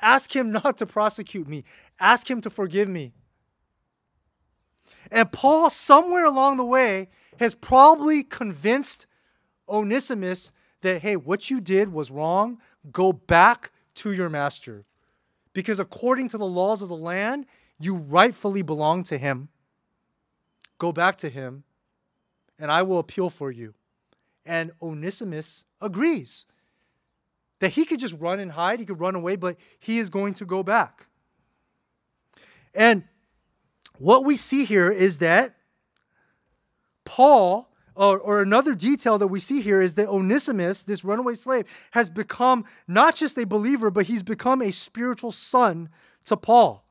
[0.00, 1.64] Ask him not to prosecute me.
[2.00, 3.12] Ask him to forgive me.
[5.10, 9.06] And Paul, somewhere along the way, has probably convinced
[9.68, 10.52] Onesimus
[10.82, 12.58] that, hey, what you did was wrong.
[12.92, 14.84] Go back to your master.
[15.52, 17.46] Because according to the laws of the land,
[17.78, 19.48] you rightfully belong to him.
[20.78, 21.64] Go back to him,
[22.58, 23.74] and I will appeal for you.
[24.46, 26.46] And Onesimus agrees
[27.58, 30.34] that he could just run and hide, he could run away, but he is going
[30.34, 31.06] to go back.
[32.74, 33.04] And
[33.98, 35.56] what we see here is that
[37.04, 37.68] Paul
[37.98, 42.08] or, or another detail that we see here is that Onesimus, this runaway slave, has
[42.08, 45.88] become not just a believer, but he's become a spiritual son
[46.24, 46.84] to Paul.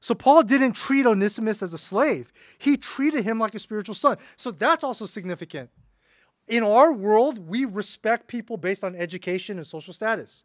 [0.00, 4.16] So Paul didn't treat Onesimus as a slave, he treated him like a spiritual son.
[4.36, 5.70] So that's also significant.
[6.48, 10.42] In our world, we respect people based on education and social status.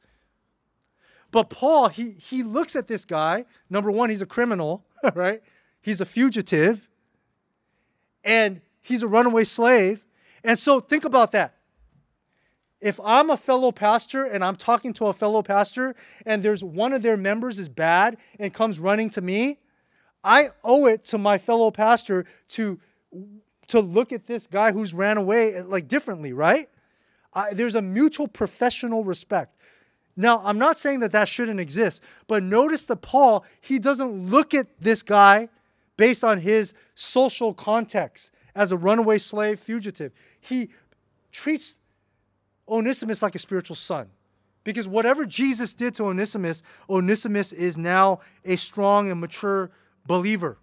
[1.31, 3.45] But Paul, he, he looks at this guy.
[3.71, 5.41] Number one, he's a criminal, right?
[5.81, 6.87] He's a fugitive.
[8.23, 10.05] And he's a runaway slave.
[10.43, 11.55] And so think about that.
[12.79, 16.91] If I'm a fellow pastor and I'm talking to a fellow pastor and there's one
[16.91, 19.59] of their members is bad and comes running to me,
[20.23, 22.79] I owe it to my fellow pastor to
[23.67, 26.69] to look at this guy who's ran away eh, like differently, right?
[27.33, 29.55] I, there's a mutual professional respect.
[30.15, 34.53] Now, I'm not saying that that shouldn't exist, but notice that Paul, he doesn't look
[34.53, 35.49] at this guy
[35.97, 40.11] based on his social context as a runaway slave fugitive.
[40.39, 40.69] He
[41.31, 41.77] treats
[42.67, 44.09] Onesimus like a spiritual son.
[44.63, 49.71] Because whatever Jesus did to Onesimus, Onesimus is now a strong and mature
[50.07, 50.57] believer.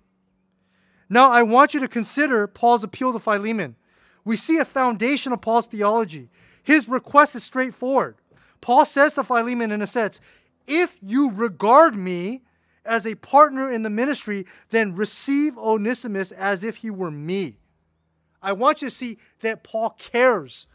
[1.09, 3.77] Now, I want you to consider Paul's appeal to Philemon.
[4.25, 6.31] We see a foundation of Paul's theology.
[6.63, 8.17] His request is straightforward.
[8.61, 10.21] Paul says to Philemon, in a sense,
[10.67, 12.43] if you regard me
[12.85, 17.60] as a partner in the ministry, then receive Onesimus as if he were me.
[18.43, 20.67] I want you to see that Paul cares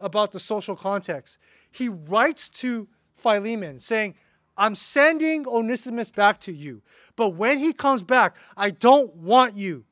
[0.00, 1.38] about the social context.
[1.70, 4.14] He writes to Philemon saying,
[4.56, 6.82] I'm sending Onesimus back to you.
[7.16, 9.84] But when he comes back, I don't want you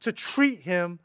[0.00, 0.98] to treat him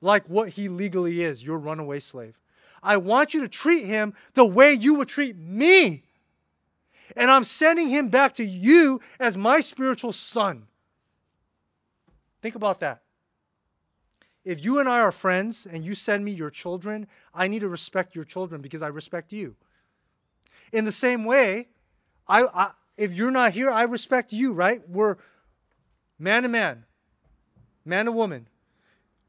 [0.00, 2.38] like what he legally is your runaway slave.
[2.82, 6.02] I want you to treat him the way you would treat me.
[7.16, 10.66] And I'm sending him back to you as my spiritual son.
[12.42, 13.03] Think about that.
[14.44, 17.68] If you and I are friends and you send me your children, I need to
[17.68, 19.56] respect your children because I respect you.
[20.72, 21.68] In the same way,
[22.28, 24.86] I, I if you're not here, I respect you, right?
[24.88, 25.16] We're
[26.18, 26.84] man to man,
[27.84, 28.48] man to woman.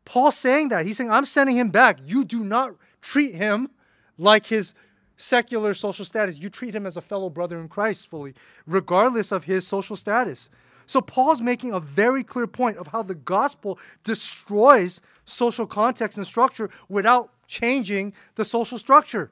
[0.03, 0.85] Paul's saying that.
[0.85, 1.99] He's saying, I'm sending him back.
[2.05, 3.69] You do not treat him
[4.17, 4.73] like his
[5.17, 6.39] secular social status.
[6.39, 8.33] You treat him as a fellow brother in Christ fully,
[8.67, 10.49] regardless of his social status.
[10.85, 16.27] So Paul's making a very clear point of how the gospel destroys social context and
[16.27, 19.31] structure without changing the social structure.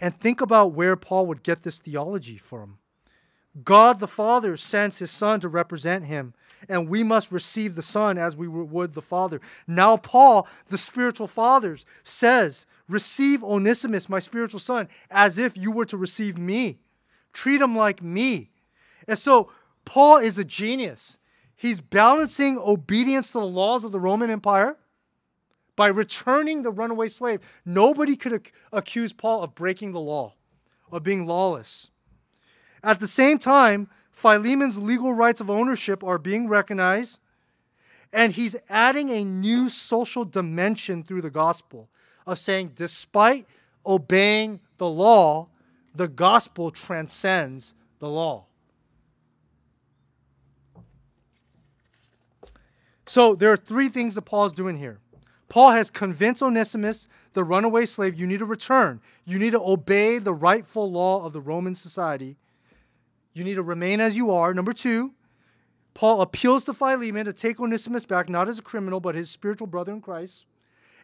[0.00, 2.78] And think about where Paul would get this theology from.
[3.62, 6.34] God the Father sends his Son to represent him,
[6.68, 9.40] and we must receive the Son as we would the Father.
[9.66, 15.86] Now, Paul, the spiritual fathers, says, Receive Onesimus, my spiritual son, as if you were
[15.86, 16.78] to receive me.
[17.32, 18.50] Treat him like me.
[19.06, 19.50] And so
[19.84, 21.18] Paul is a genius.
[21.56, 24.76] He's balancing obedience to the laws of the Roman Empire
[25.76, 27.40] by returning the runaway slave.
[27.64, 30.34] Nobody could ac- accuse Paul of breaking the law,
[30.90, 31.90] of being lawless.
[32.82, 37.18] At the same time, Philemon's legal rights of ownership are being recognized,
[38.12, 41.88] and he's adding a new social dimension through the gospel
[42.26, 43.46] of saying, despite
[43.84, 45.48] obeying the law,
[45.94, 48.46] the gospel transcends the law.
[53.06, 54.98] So there are three things that Paul's doing here.
[55.48, 59.00] Paul has convinced Onesimus, the runaway slave, you need to return.
[59.24, 62.36] You need to obey the rightful law of the Roman society.
[63.34, 64.54] You need to remain as you are.
[64.54, 65.12] Number two,
[65.92, 69.66] Paul appeals to Philemon to take Onesimus back, not as a criminal, but his spiritual
[69.66, 70.46] brother in Christ.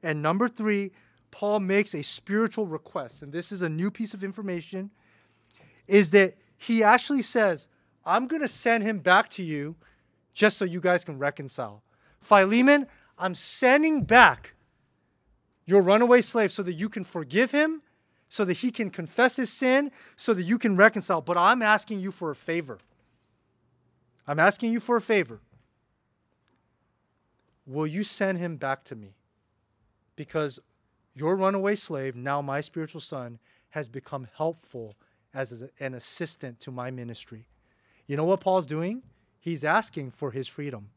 [0.03, 0.93] And number three,
[1.31, 3.23] Paul makes a spiritual request.
[3.23, 4.91] And this is a new piece of information
[5.87, 7.69] is that he actually says,
[8.05, 9.77] I'm going to send him back to you
[10.33, 11.83] just so you guys can reconcile.
[12.21, 12.87] Philemon,
[13.19, 14.55] I'm sending back
[15.65, 17.83] your runaway slave so that you can forgive him,
[18.29, 21.21] so that he can confess his sin, so that you can reconcile.
[21.21, 22.79] But I'm asking you for a favor.
[24.27, 25.41] I'm asking you for a favor.
[27.67, 29.15] Will you send him back to me?
[30.17, 30.59] Because
[31.15, 33.39] your runaway slave, now my spiritual son,
[33.71, 34.97] has become helpful
[35.33, 37.47] as an assistant to my ministry.
[38.07, 39.03] You know what Paul's doing?
[39.39, 40.91] He's asking for his freedom.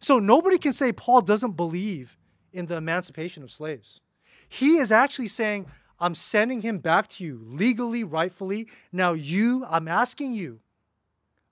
[0.00, 2.16] So nobody can say Paul doesn't believe
[2.52, 4.00] in the emancipation of slaves.
[4.48, 5.66] He is actually saying,
[5.98, 8.68] I'm sending him back to you legally, rightfully.
[8.92, 10.60] Now, you, I'm asking you,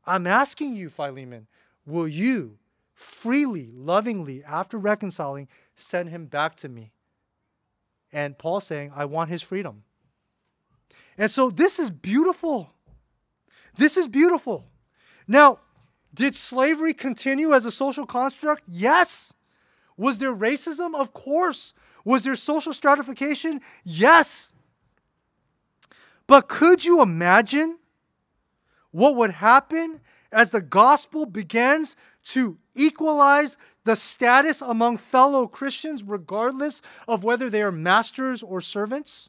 [0.06, 1.46] I'm asking you, Philemon,
[1.86, 2.58] will you
[2.92, 6.92] freely, lovingly, after reconciling, send him back to me?
[8.12, 9.82] And Paul saying, I want his freedom.
[11.16, 12.70] And so this is beautiful.
[13.76, 14.66] This is beautiful.
[15.26, 15.58] Now,
[16.14, 18.62] did slavery continue as a social construct?
[18.66, 19.32] Yes.
[19.96, 20.94] Was there racism?
[20.94, 21.72] Of course.
[22.04, 23.60] Was there social stratification?
[23.82, 24.52] Yes.
[26.26, 27.78] But could you imagine
[28.90, 30.00] what would happen
[30.30, 37.62] as the gospel begins to equalize the status among fellow Christians, regardless of whether they
[37.62, 39.28] are masters or servants?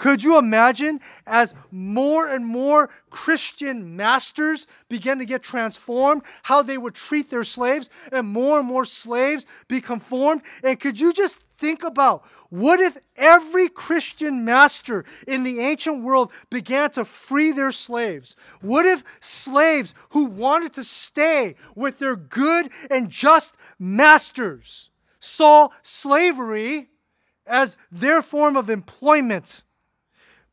[0.00, 6.78] Could you imagine as more and more Christian masters began to get transformed, how they
[6.78, 10.40] would treat their slaves, and more and more slaves be conformed?
[10.64, 16.32] And could you just think about what if every Christian master in the ancient world
[16.48, 18.34] began to free their slaves?
[18.62, 24.88] What if slaves who wanted to stay with their good and just masters
[25.20, 26.88] saw slavery
[27.46, 29.62] as their form of employment?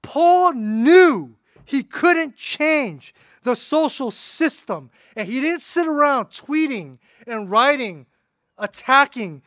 [0.01, 1.35] Paul knew
[1.65, 8.05] he couldn't change the social system, and he didn't sit around tweeting and writing,
[8.57, 9.41] attacking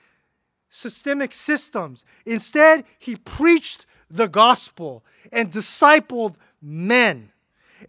[0.68, 2.04] systemic systems.
[2.24, 7.30] Instead, he preached the gospel and discipled men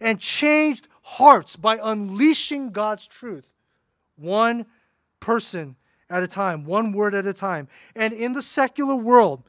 [0.00, 3.52] and changed hearts by unleashing God's truth,
[4.16, 4.66] one
[5.20, 5.76] person
[6.08, 7.68] at a time, one word at a time.
[7.96, 9.42] And in the secular world,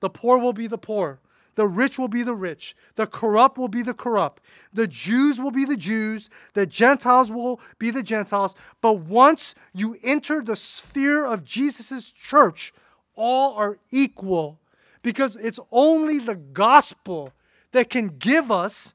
[0.00, 1.20] the poor will be the poor,
[1.54, 2.74] the rich will be the rich.
[2.96, 4.42] The corrupt will be the corrupt.
[4.72, 6.28] The Jews will be the Jews.
[6.54, 8.54] The Gentiles will be the Gentiles.
[8.80, 12.72] But once you enter the sphere of Jesus' church,
[13.14, 14.58] all are equal
[15.02, 17.32] because it's only the gospel
[17.72, 18.94] that can give us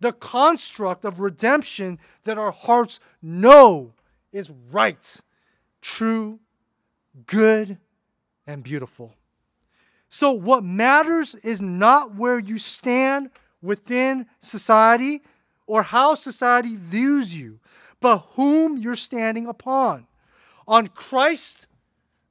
[0.00, 3.92] the construct of redemption that our hearts know
[4.32, 5.16] is right,
[5.80, 6.40] true,
[7.26, 7.78] good,
[8.46, 9.14] and beautiful.
[10.10, 13.30] So, what matters is not where you stand
[13.60, 15.22] within society
[15.66, 17.60] or how society views you,
[18.00, 20.06] but whom you're standing upon.
[20.66, 21.66] On Christ,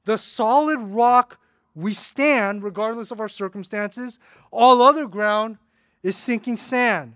[0.04, 1.38] the solid rock
[1.74, 4.18] we stand, regardless of our circumstances,
[4.50, 5.58] all other ground
[6.02, 7.14] is sinking sand.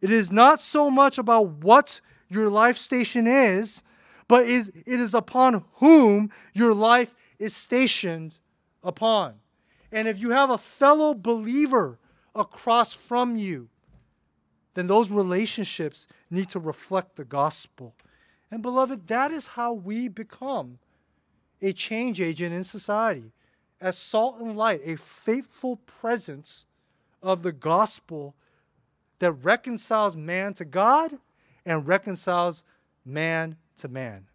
[0.00, 3.82] It is not so much about what your life station is,
[4.26, 8.36] but is, it is upon whom your life is stationed
[8.82, 9.34] upon.
[9.92, 11.98] And if you have a fellow believer
[12.34, 13.68] across from you,
[14.74, 17.94] then those relationships need to reflect the gospel.
[18.50, 20.78] And beloved, that is how we become
[21.60, 23.32] a change agent in society.
[23.80, 26.66] As salt and light, a faithful presence
[27.22, 28.34] of the gospel
[29.18, 31.18] that reconciles man to God
[31.64, 32.62] and reconciles
[33.04, 34.26] man to man.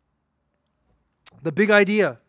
[1.42, 2.20] The big idea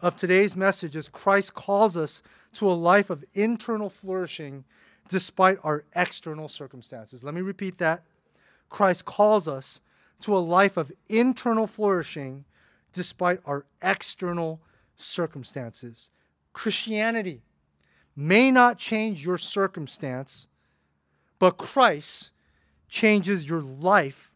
[0.00, 2.22] of today's message is Christ calls us
[2.56, 4.64] to a life of internal flourishing
[5.08, 7.22] despite our external circumstances.
[7.22, 8.02] Let me repeat that.
[8.68, 9.80] Christ calls us
[10.20, 12.44] to a life of internal flourishing
[12.92, 14.60] despite our external
[14.96, 16.10] circumstances.
[16.52, 17.42] Christianity
[18.16, 20.46] may not change your circumstance,
[21.38, 22.30] but Christ
[22.88, 24.34] changes your life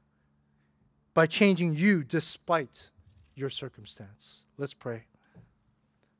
[1.15, 2.91] by changing you despite
[3.35, 4.43] your circumstance.
[4.59, 5.05] Let's pray.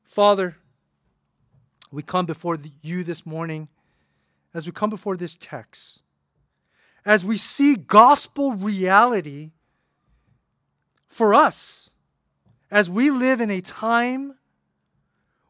[0.03, 0.57] Father,
[1.91, 3.67] we come before you this morning,
[4.53, 6.01] as we come before this text,
[7.05, 9.51] as we see gospel reality
[11.07, 11.89] for us,
[12.69, 14.35] as we live in a time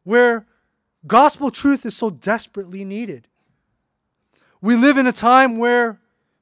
[0.04, 0.48] where
[1.06, 3.28] gospel truth is so desperately needed.
[4.62, 6.00] We live in a time where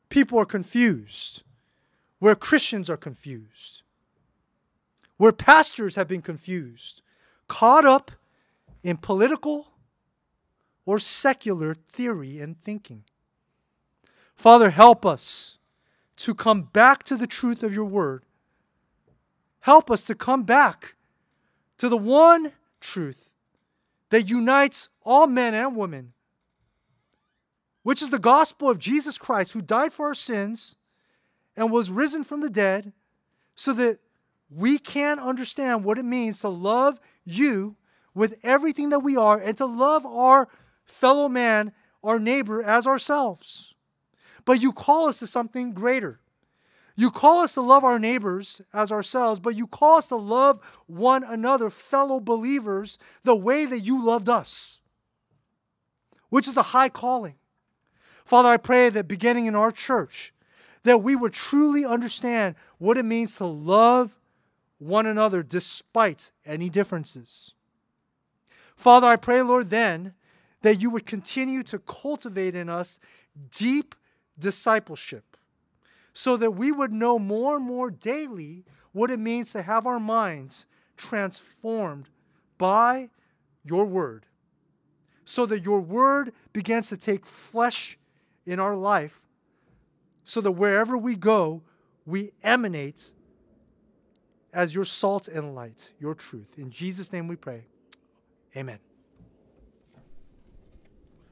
[0.07, 1.43] people are confused,
[2.19, 3.83] where Christians are confused,
[5.17, 7.01] where pastors have been confused,
[7.49, 8.11] caught up
[8.83, 9.67] in political
[10.89, 13.03] or secular theory and thinking.
[14.35, 15.59] Father, help us
[16.15, 18.23] to come back to the truth of your word.
[19.59, 20.95] Help us to come back
[21.77, 23.29] to the one truth
[24.09, 26.13] that unites all men and women,
[27.83, 30.75] which is the gospel of Jesus Christ, who died for our sins
[31.55, 32.93] and was risen from the dead,
[33.53, 33.99] so that
[34.49, 37.75] we can understand what it means to love you
[38.15, 40.47] with everything that we are and to love our
[40.91, 41.71] fellow man,
[42.03, 43.73] our neighbor, as ourselves.
[44.45, 46.19] But you call us to something greater.
[46.95, 50.59] You call us to love our neighbors as ourselves, but you call us to love
[50.85, 54.79] one another, fellow believers, the way that you loved us,
[56.29, 57.35] which is a high calling.
[58.25, 60.33] Father, I pray that beginning in our church,
[60.83, 64.19] that we would truly understand what it means to love
[64.77, 67.53] one another despite any differences.
[68.75, 70.13] Father, I pray, Lord, then
[70.61, 72.99] that you would continue to cultivate in us
[73.51, 73.95] deep
[74.37, 75.37] discipleship
[76.13, 79.99] so that we would know more and more daily what it means to have our
[79.99, 80.65] minds
[80.97, 82.09] transformed
[82.57, 83.09] by
[83.63, 84.25] your word
[85.29, 87.99] so that your word begins to take flesh
[88.47, 89.21] in our life
[90.25, 91.61] so that wherever we go,
[92.05, 93.11] we emanate
[94.51, 96.53] as your salt and light, your truth.
[96.57, 97.65] In Jesus' name we pray.
[98.57, 98.79] Amen.